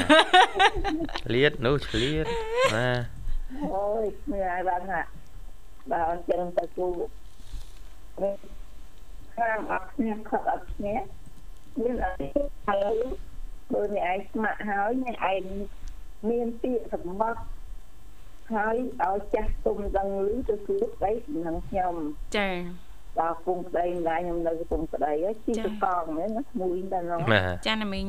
[1.21, 2.25] ឆ្លៀតនោះឆ្លៀត
[2.73, 3.01] បាទ
[3.73, 5.01] អូយមានអារម្មណ៍ណា
[5.91, 6.87] បើអញ្ចឹងទៅគូ
[9.35, 10.93] ខាងអត់គ្នាខកអត់គ្នា
[11.79, 12.27] មានអី
[12.67, 12.95] ហើយ
[13.73, 15.43] បើអ្នកឯងស្ម័គ្រហើយអ្នកឯង
[16.29, 17.43] មានពាក្យសម្បត្តិ
[18.53, 21.11] ហើយឲ្យចាស់ទុំដឹងឮទៅគឺស្ដី
[21.45, 21.93] នឹងខ្ញុំ
[22.37, 22.49] ចា
[23.19, 28.07] ដល់គុំក្តីម្ដាយខ្ញុំនៅគុំក្តីហើយជីទៅកងហ្នឹងណាមួយតែនោះបាទចាណាមីង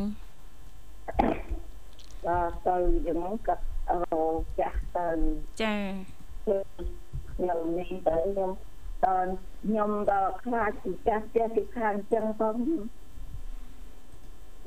[2.26, 4.24] ដល់ទៅយ៉ាងហ្នឹងក៏រ
[4.60, 5.06] ចាស់ទៅ
[5.62, 5.74] ចា
[7.34, 8.50] ខ្ញុំនេះទៅខ្ញុំ
[9.04, 9.18] តើ
[9.64, 12.76] ខ្ញុំដល់ខ្លាចពីចាស់ចាស់ពីខាងអញ្ចឹងផងអឺ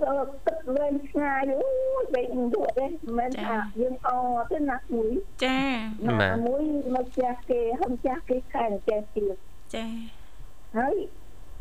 [0.01, 1.69] ទឹកវែងឆ្ងាយអូ
[2.01, 4.09] យបែកដួលទេមិនមែនថាយើងអ
[4.51, 5.11] ទេណាមួយ
[5.43, 5.59] ចា
[6.07, 6.63] ណាមួយ
[6.95, 9.35] មកចាស់គេហឹមចាស់គេខាងចាស់ទៀត
[9.75, 9.85] ចា
[10.77, 10.95] ហើយ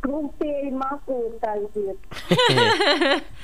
[0.05, 1.97] គ្រូទាយមកគូទៅទៀត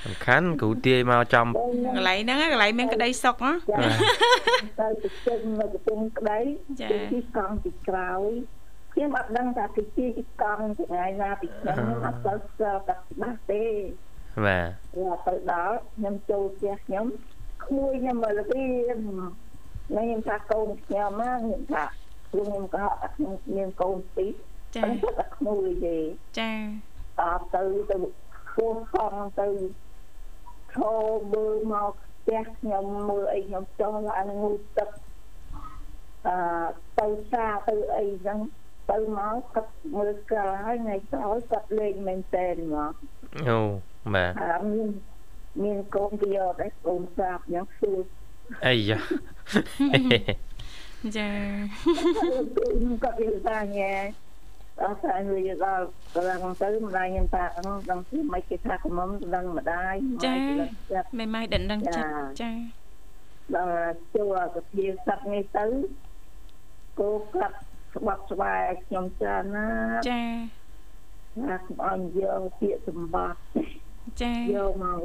[0.05, 3.89] សំខាន់គ្រូទាយមកចំបងកន្លែងហ្នឹងកន្លែងមានក្តីសុខណាចា
[4.81, 6.41] ទៅទៅជិញនៅកំពង់ក្តី
[6.81, 8.31] ចាទីកង់ពីក្រោយ
[8.93, 10.07] ខ្ញុំអត់ដឹងថាពីទី
[10.43, 13.65] កង់ថ្ងៃណាពីខ្ញុំខ្ញុំអត់ទៅស្គាល់កាត់ច្បាស់ទេ
[14.47, 17.07] បាទដល់ទៅដល់ខ្ញុំចូលផ្ទះខ្ញុំ
[17.65, 21.85] ក្មួយខ្ញុំមកលពីខ្ញុំថាកូនខ្ញុំមកខ្ញុំថា
[22.31, 24.33] ព្រោះខ្ញុំក៏អត់ខ្ញុំមានកូនពីរ
[24.77, 25.97] ចាតែតែក្មួយទេ
[26.39, 26.53] ចា
[27.21, 27.97] តបទៅទៅ
[28.55, 29.49] គួរខំទៅ
[30.75, 30.93] ឈោ
[31.33, 34.91] មើលមកផ្ទះខ្ញុំមើលអីខ្ញុំចុះឡើងងូតទឹក
[36.27, 36.37] អឺ
[36.99, 38.39] ទៅសាទៅអីហ្នឹង
[38.91, 42.93] ទៅមកគាត់មើលកាលហើយថ្ងៃក្រោយគាត់លេងមែនតែនមក
[43.49, 43.59] អូ
[44.15, 44.89] បាទហើយមាន
[45.63, 47.99] មានកូនពីអត់ឯងកូនសាបយ៉ាងសួរ
[48.67, 49.01] អីយ៉ា
[51.17, 51.29] ចា
[51.77, 53.95] ខ្ញុំក៏និយាយថាញ៉ែ
[54.83, 60.35] អត់តែនិយាយដល់កន្លងទៅម្ដាយខ្ញុំថាអឺដឹងពីមិនគេថាកមុំដឹងម្ដាយចា
[61.19, 62.11] មេម៉ាយដណ្ដឹងចិត្ត
[62.43, 62.51] ចា
[63.57, 65.65] ដល់ចូលអាសភាសັດនេះទៅ
[66.99, 67.57] គោកាត់
[67.95, 70.23] ស្បាត់ស្បែកខ្ញុំច្រើនណាស់ចា
[71.45, 73.39] ថាខ្ញុំអត់យកពាក្យសម្បត្តិ
[74.23, 75.01] ចាយកមក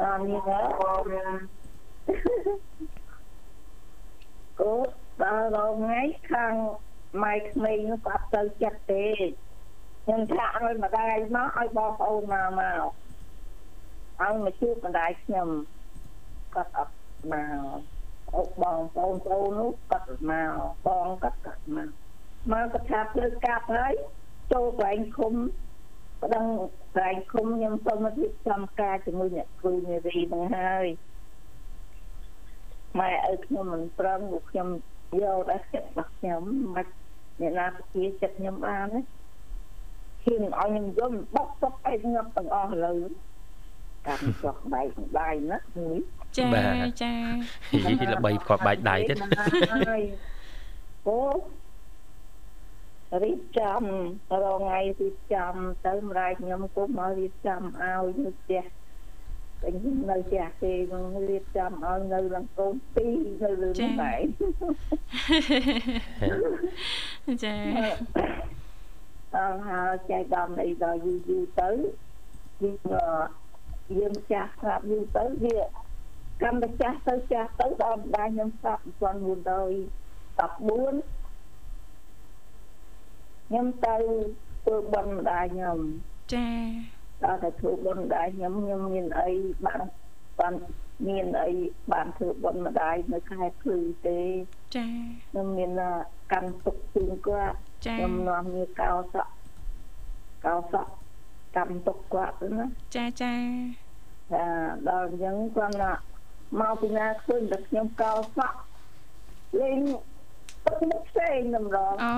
[0.00, 1.26] ដល់នេះណា
[4.60, 4.72] គោ
[5.22, 6.54] ដល់រងថ្ងៃខាង
[7.22, 9.06] ម៉ែក្មេងនោះក៏អត់ទៅចិត្តទេ
[10.04, 12.82] ខ្ញុំថាឲ្យម្ដាយមកឲ្យបងប្អូនមកមក
[14.20, 15.48] ឲ្យមកជួបម្ដាយខ្ញុំ
[16.54, 16.94] គាត់អត់
[17.32, 17.96] មក
[18.36, 20.52] អុកបងប្អូនប្អូននោះគាត់មក
[20.86, 21.90] បងគាត់គាត់មក
[22.52, 23.94] មកគាត់ថាធ្វើកាប់ហើយ
[24.52, 25.34] ចូលកន្លែងឃុំ
[26.22, 26.44] ប្តឹង
[26.94, 30.86] កន្លែងឃុំខ្ញុំសូមមករៀបចំការជាមួយអ្នកគ្រូនារីហ្នឹងហើយ
[33.00, 34.68] ម៉ែឪខ្ញុំមិនប្រឹងពួកខ្ញុំ
[35.22, 36.42] យកដល់ចិត្តរបស់ខ្ញុំ
[36.76, 36.86] មិន
[37.40, 39.02] អ្នកណាពជាចិត្តខ្ញុំបានណា
[40.24, 42.96] ហ៊ានឲ្យខ្ញុំយំបោកសុកឯងងាប់ទាំងអស់លើ
[44.06, 45.98] កម្មចុះបែកបាយណាមួយ
[46.36, 46.46] ចា
[47.02, 47.12] ចា
[48.00, 49.16] យីល្បីផ្គាប់បាច់ដៃទៀត
[49.74, 50.02] ហើយ
[51.06, 51.16] អូ
[53.22, 53.82] រៀបចំ
[54.42, 55.54] រងថ្ងៃរៀបចំ
[55.86, 58.64] ទៅម្ដាយខ្ញុំគុំមករៀបចំឲ្យនៅផ្ទះ
[59.60, 64.20] តែខ្ញុំនៅផ្ទះគេនឹងរៀបចំឲ្យនៅឡើងកូនពីរនៅលើនោះដែរ
[67.44, 67.56] ចា
[69.34, 71.70] អើហើយចែកដំអីដល់យូរយូរទៅ
[72.62, 72.76] យើង
[73.98, 75.58] យើងចាស់ស្រាប់យូរទៅវា
[76.42, 78.82] កម្មតែចាស់ទៅចាស់ទៅដល់ម្ដាយខ្ញុំស្រាប់
[80.60, 81.15] 1914
[83.46, 83.96] ខ្ញុំទៅ
[84.64, 85.78] ធ្វើបន់ម្ដាយខ្ញុំ
[86.34, 86.48] ចា
[87.24, 89.30] ដល់តែធ្វើបន់ម្ដាយខ្ញុំខ្ញុំមានអី
[89.66, 89.80] បាន
[90.38, 90.54] បាន
[91.08, 91.50] មានអី
[91.92, 94.20] បានធ្វើបន់ម្ដាយនៅខែភ្លឺទេ
[94.76, 94.86] ចា
[95.30, 95.70] ខ្ញុំមាន
[96.32, 99.32] កម្មទុកជូនគាត់ចាខ្ញុំនាំមានកោសក់
[100.44, 100.92] កោសក់
[101.56, 102.66] កម្មទុកគាត់ទៅណា
[102.96, 103.34] ចាចា
[104.32, 104.44] ថា
[104.88, 105.92] ដល់អញ្ចឹងគាត់ណា
[106.60, 108.58] មកពីណាឃើញតែខ្ញុំកោសក់
[109.60, 109.80] លេង
[110.64, 112.12] ទឹកមុខផ្សេងម្ដងអូ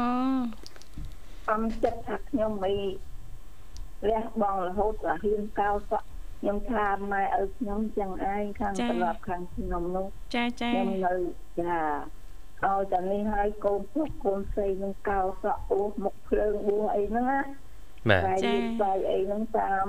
[1.51, 2.75] អំចិត្តថាខ្ញុំអី
[4.09, 6.07] លះបងរហូតដល់ហ៊ានកោសក់
[6.41, 11.15] ខ្ញុំថាម៉ែឪខ្ញុំចឹងឯងខាងត្រឡប់ខាងខ្ញុំនោះចាចាខ្ញុំនៅ
[11.61, 11.79] ចា
[12.65, 17.41] ឲ្យតែនេះហើយកូនពុកកូនស្រីនឹងកោសក់អូសមុខភ្លើងបួសអីហ្នឹងណា
[18.11, 19.87] បាទតែនេះតែអីហ្នឹងតាម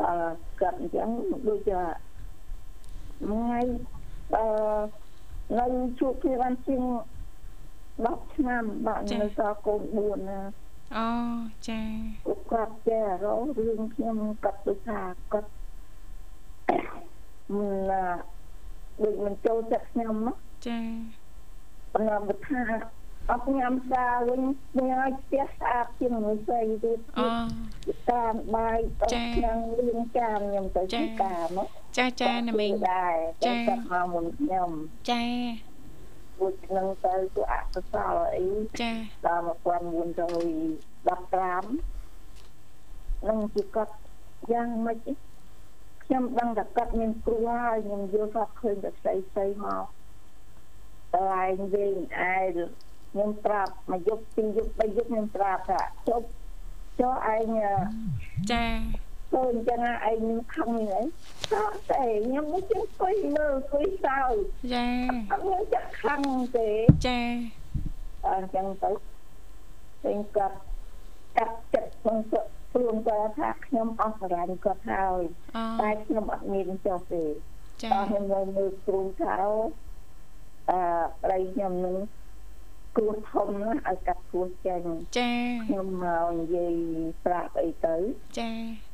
[0.00, 1.08] ដល់កាត់អញ្ចឹង
[1.48, 1.80] ដូចជា
[3.24, 3.60] ថ្ងៃ
[4.34, 4.44] អឺ
[5.58, 5.66] នៅ
[6.00, 6.82] ជួបគ្នាបានជាង
[8.02, 10.40] 10ឆ្នាំបាទនៅសល់កូន4ណា
[10.96, 11.08] អូ
[11.68, 11.80] ចា
[12.52, 15.00] គាត់ចេះរករឿងខ្ញុំគាត់ដូចថា
[15.32, 15.50] គាត់
[17.56, 18.04] មិនណា
[19.02, 20.34] ដូចមិនចូលចិត្តខ្ញុំណា
[20.66, 20.80] ចា
[21.92, 22.60] ប៉ុន្តែបើថា
[23.30, 24.42] អត់ញ៉ាំសាវិញ
[24.88, 27.26] ញ៉ាំឲ្យផ្ទះស្អាតជាងមនុស្សស្រីទៀតអូ
[28.10, 31.68] តាមបាយទៅក្នុងលៀងចានខ្ញុំទៅទីការមក
[31.98, 33.14] ចាចាណាមីងដែរ
[33.44, 34.70] តែគាត់មកមុនខ្ញុំ
[35.10, 35.22] ចា
[36.38, 38.46] ពួកនឹងទៅគឺអកុសលអី
[38.80, 38.90] ចា
[39.26, 39.58] ដល់1915
[43.28, 43.94] នឹងជាគាត់
[44.52, 44.98] យ៉ាងម៉េច
[46.04, 49.84] ខ្ញុំដឹងតែគាត់មានគ្រូហើយខ្ញុំយល់ថាឃើញតែស្អីស្អីមក
[51.14, 51.98] តែឯងវិញឯង
[53.10, 56.26] ខ្ញុំប្រាប់មកយប់ពីរយប់បីយប់ខ្ញុំប្រាប់ថាជប់
[57.00, 57.56] ចុះឯង
[58.52, 58.64] ចា
[59.34, 61.02] ឃើញចឹងឯងនឹងខឹងអី
[61.52, 64.20] អត់ទេខ្ញុំមិនចេះគួយមើលគួយសើ
[64.72, 64.86] ចា
[65.30, 66.20] អត់មានចាក់ខឹង
[66.56, 66.68] ទេ
[67.06, 67.20] ចា
[68.26, 68.90] អញ្ចឹងទៅ
[70.02, 70.56] ពេញគាត់
[71.36, 72.18] កាត់ចិត្តក្នុង
[72.72, 75.22] ខ្លួនគាត់ថាខ្ញុំអស់សារ៉ាញ់គាត់ហើយ
[75.56, 77.24] អូតែខ្ញុំអត់មានចុះទេ
[77.82, 80.80] ចាតោះខ្ញុំនៅមើលគ្រូថាអឺ
[81.22, 81.96] ប្តីខ្ញុំនឹង
[82.96, 84.82] គួរធំណាស់ឲ្យកាត់គួរចេញ
[85.18, 85.30] ចា
[85.66, 86.74] ខ្ញុំមកនិយាយ
[87.24, 87.96] ប្រាប់អីទៅ
[88.38, 88.93] ចាអ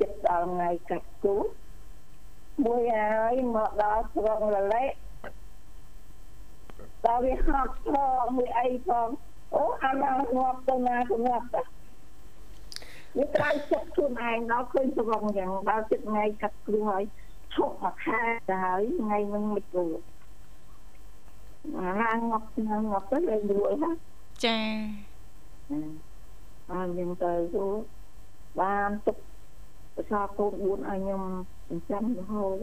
[0.00, 1.44] ចិត្តដល់ថ្ងៃកាត់គួរ
[2.64, 4.92] មួយហើយមកដល់ស្រុករលែក
[7.04, 7.90] ដល់វាហត់ផ
[8.20, 9.08] ងមួយអីផង
[9.54, 11.62] អូអាណាងាប់ទៅណាទៅងាប់ទៅ
[13.18, 17.04] វាក្រៅចិត្តខ្លួនឯងដល់ឃើញស្រុកយ៉ាងដល់ចិត្តថ្ងៃកាត់គ្រូហើយ
[17.54, 19.94] ឈប់មកខែទៅហើយថ្ងៃហ្នឹងមិនគួរ
[21.78, 23.96] អាណាងាប់ណាងាប់ទៅលេងរួចហើយ
[24.44, 24.58] ចា
[26.72, 27.64] អើយើងទៅគូ
[28.60, 29.16] បានទុក
[29.96, 31.22] ប្រសាកូន4ឲ្យខ្ញុំ
[31.68, 32.56] ចិញ្ចឹមរហូត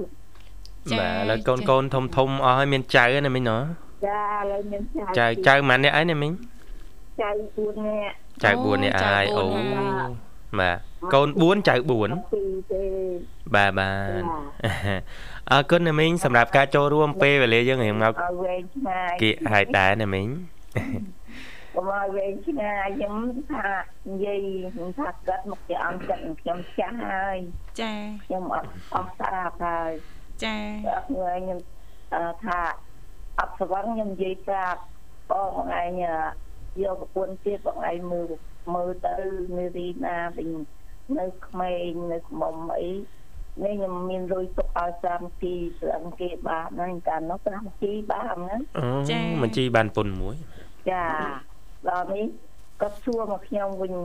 [0.99, 3.57] បាទឥឡូវកូនកូនធំធំអស់ហើយមានចៅណាមីងណ៎
[4.07, 6.31] ចាឥឡូវមានចៅចៅចៅម៉ាននេះឯងណាមីង
[7.21, 8.13] ចៅ4នាក់
[8.43, 9.45] ចៅ4នេះឯងអូ
[10.59, 10.77] បាទ
[11.13, 12.83] កូន4ចៅ4ពីរទេ
[13.55, 14.21] បាទបាទ
[15.51, 20.27] អរគុណណាមីងសម្រាប់ការចូលរួមពេលវេលាយើងរៀងមកឲ្យវែងឆ្ងាយគៀកហើយដែរណាមីង
[21.75, 23.15] កុំឲ្យវែងឆ្ងាយខ្ញុំ
[23.51, 23.67] ថា
[24.09, 24.39] និយាយ
[24.75, 27.37] ខ្ញុំថាកាត់មកជាអង្គចិត្តនឹងខ្ញុំចាស់ហើយ
[27.81, 27.93] ចា
[28.25, 29.91] ខ្ញុំអត់អស់ស្រាប់ហើយ
[30.43, 30.57] ចា
[30.95, 31.59] អត់ងើខ្ញុំ
[32.13, 32.59] អឺថា
[33.39, 34.81] អត់ស្វឹងខ្ញុំនិយាយប្រាប់
[35.31, 36.01] បងឯង
[36.83, 38.29] យកប្រពន្ធទៀតបងឯងមើល
[38.73, 39.15] មើលទៅ
[39.55, 40.49] មេរីណាវិញ
[41.19, 42.89] នៅក្មេងនៅខ្មុំអី
[43.63, 48.85] នេះខ្ញុំមានលុយទុកឲ្យ5គីស្លឹងគេបានហ្នឹងកាលនោះ5គីបានហ្នឹងអូ
[49.43, 50.35] បញ្ជីបានពុនមួយ
[50.91, 51.05] ចា
[51.89, 52.25] ដល់នេះ
[52.81, 53.95] គាត់សួរមកខ្ញុំវិញ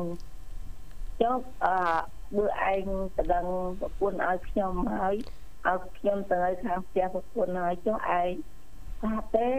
[1.23, 1.75] ចុះអឺ
[2.37, 3.47] បើឯងតដឹង
[3.81, 5.15] ប្រពន្ធឲ្យខ្ញុំហើយ
[5.67, 8.29] ឲ្យខ្ញុំទៅនៅខាងផ្ទះប្រពន្ធហើយចុះឯង
[9.03, 9.51] ថាទេ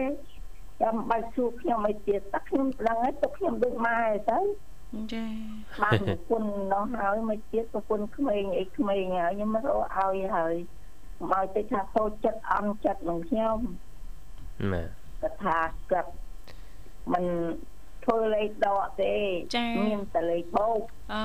[0.82, 4.00] ចាំបាច់សួរខ្ញុំឲ្យទៀតតែខ្ញុំដឹងហើយទុកខ្ញុំដូចម៉ែ
[4.30, 4.38] ទៅ
[5.12, 5.24] ចា
[5.82, 10.54] បានប្រពន្ធនោះហើយមកទៀតប្រពន្ធក្មេងអីក្មេងហើយខ្ញុំរកឲ្យហើយ
[11.32, 13.58] មកទៅថាតូចចិត្តអន់ចិត្តនឹងខ្ញុំ
[14.72, 14.88] បាទ
[15.20, 15.58] គាត់ថា
[15.90, 16.10] គាត់
[17.12, 17.26] មិន
[18.10, 19.14] ធ្វើលេខដកទេ
[19.86, 20.80] មានតែលេខបូក
[21.12, 21.22] អូ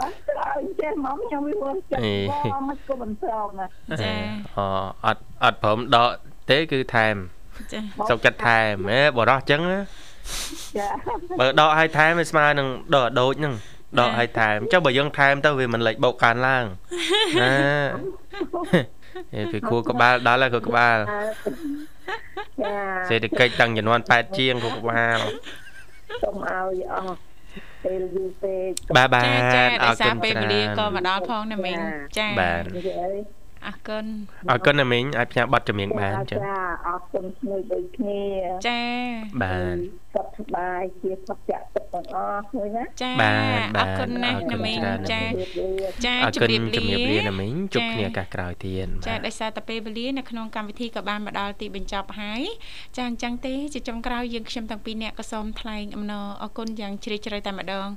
[0.00, 3.66] អត់ត្រូវចេះមកខ្ញុំវាចិត្តមកមិនក៏មិនព្រមណា
[4.02, 4.14] ចា
[4.56, 4.66] អូ
[5.06, 6.10] អត់អត់ព្រមដក
[6.50, 7.16] ទេគឺថែម
[7.72, 9.80] ចាសុកចិត្តថែមហេបរោះអញ្ចឹងណា
[10.78, 10.88] ចា
[11.40, 13.54] បើដកឲ្យថែមវាស្មើនឹងដកដូចហ្នឹង
[13.98, 16.64] ដកឲ្យថែមចុះបើយើងថែមទៅវាមិនលេចបោកកើនឡើង
[17.40, 17.52] ណា
[19.34, 21.97] ហេពីគួរក្បាលដល់ហើយគួរក្បាលចា
[23.08, 25.18] សេដ្ឋកិច្ចតាំងចំនួន8ជាងគួរក្បាល
[26.22, 27.16] សូមឲ្យអស់
[27.84, 31.78] ពេលយូរពេកបាទបាទចាចាអដោយរសាគុរណពេលវេលាច្រើនក៏មកដល់ផងណាមីង
[32.18, 34.04] ចាបាទនិយាយ អរគុណ
[34.50, 38.22] អរគុណណាមីងឲ្យផ្ញើប័ណ្ណចម្រៀងបានចឹងចាអរគុណគ្នាដូចគ្នា
[38.68, 38.82] ចា
[39.42, 39.76] បាទ
[40.14, 52.42] សុខសប្បាយជាសុខចាក់ទឹកទាំងអស់គ្នាណាចាបាទបាអទរគុណណាស់អរគុណាណមីងច្រើនចាណាស់ចាអរជគុណម្រាបជំរាបលាលាណាមីងជួបចាគ្នាឱកាសក្រោយទៀតចាបាទដោយសារតែពេលវេលានៅក្នុងកម្មវិធីក៏បានមកដល់ទីបញ្ចប់ហើយ
[52.96, 57.88] ចាអញ្ចឹងទេជាចុងក្រោយយើងខ្ញុំទាំងពីរអ្នកក៏សូមថ្លែងអំណរអគុណយ៉ាងជ្រាលជ្រៅតែម្ដង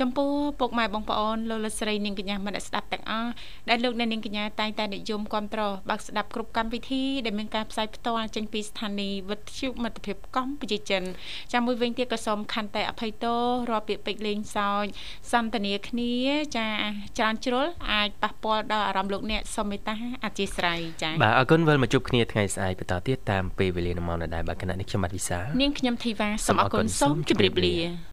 [0.00, 3.30] ចំពោះពុកម៉ែបងប្អូនលោកលោកស្រីនាងកញ្ញាមនស្ដាប់ទាំងអស់
[3.68, 11.02] ដែលលោកអ្នកនាងកញ្ញាតែងតែនិយមគ្រប់ត្របើកស្ដាប់គ្រប់កម្មវិធីដែលមានការផ្សាយផ្ទាល់ចេញពីស្ថានីយ៍វិទ្យុមិត្តភាពកម្ពុជាចិន
[11.52, 13.40] ចាំមួយវិញទៀតក៏សូមខន្តីអភ័យទោស
[13.70, 14.86] រាល់ពាក្យពេចន៍លេងសើច
[15.32, 16.14] សន្ទនាគ្នា
[16.56, 16.68] ចា
[17.18, 27.76] ច្រើនជ្រុលអាចប៉ះពាល់ដល់អារម្មណ៍លោកអ្នកសូមមេត្តាអធិស្ឋានចាបាទអរគុណវិលមកជួបគ្នាថ្ងៃស្អែកបន្តទៀតតាមពេលវេលានៅម៉ោងដដែលបាទគណៈនេះខ្ញុំបាទវិសានាងខ្ញុំធីវ៉ាសូមអរគុណសូមជម្រាបលា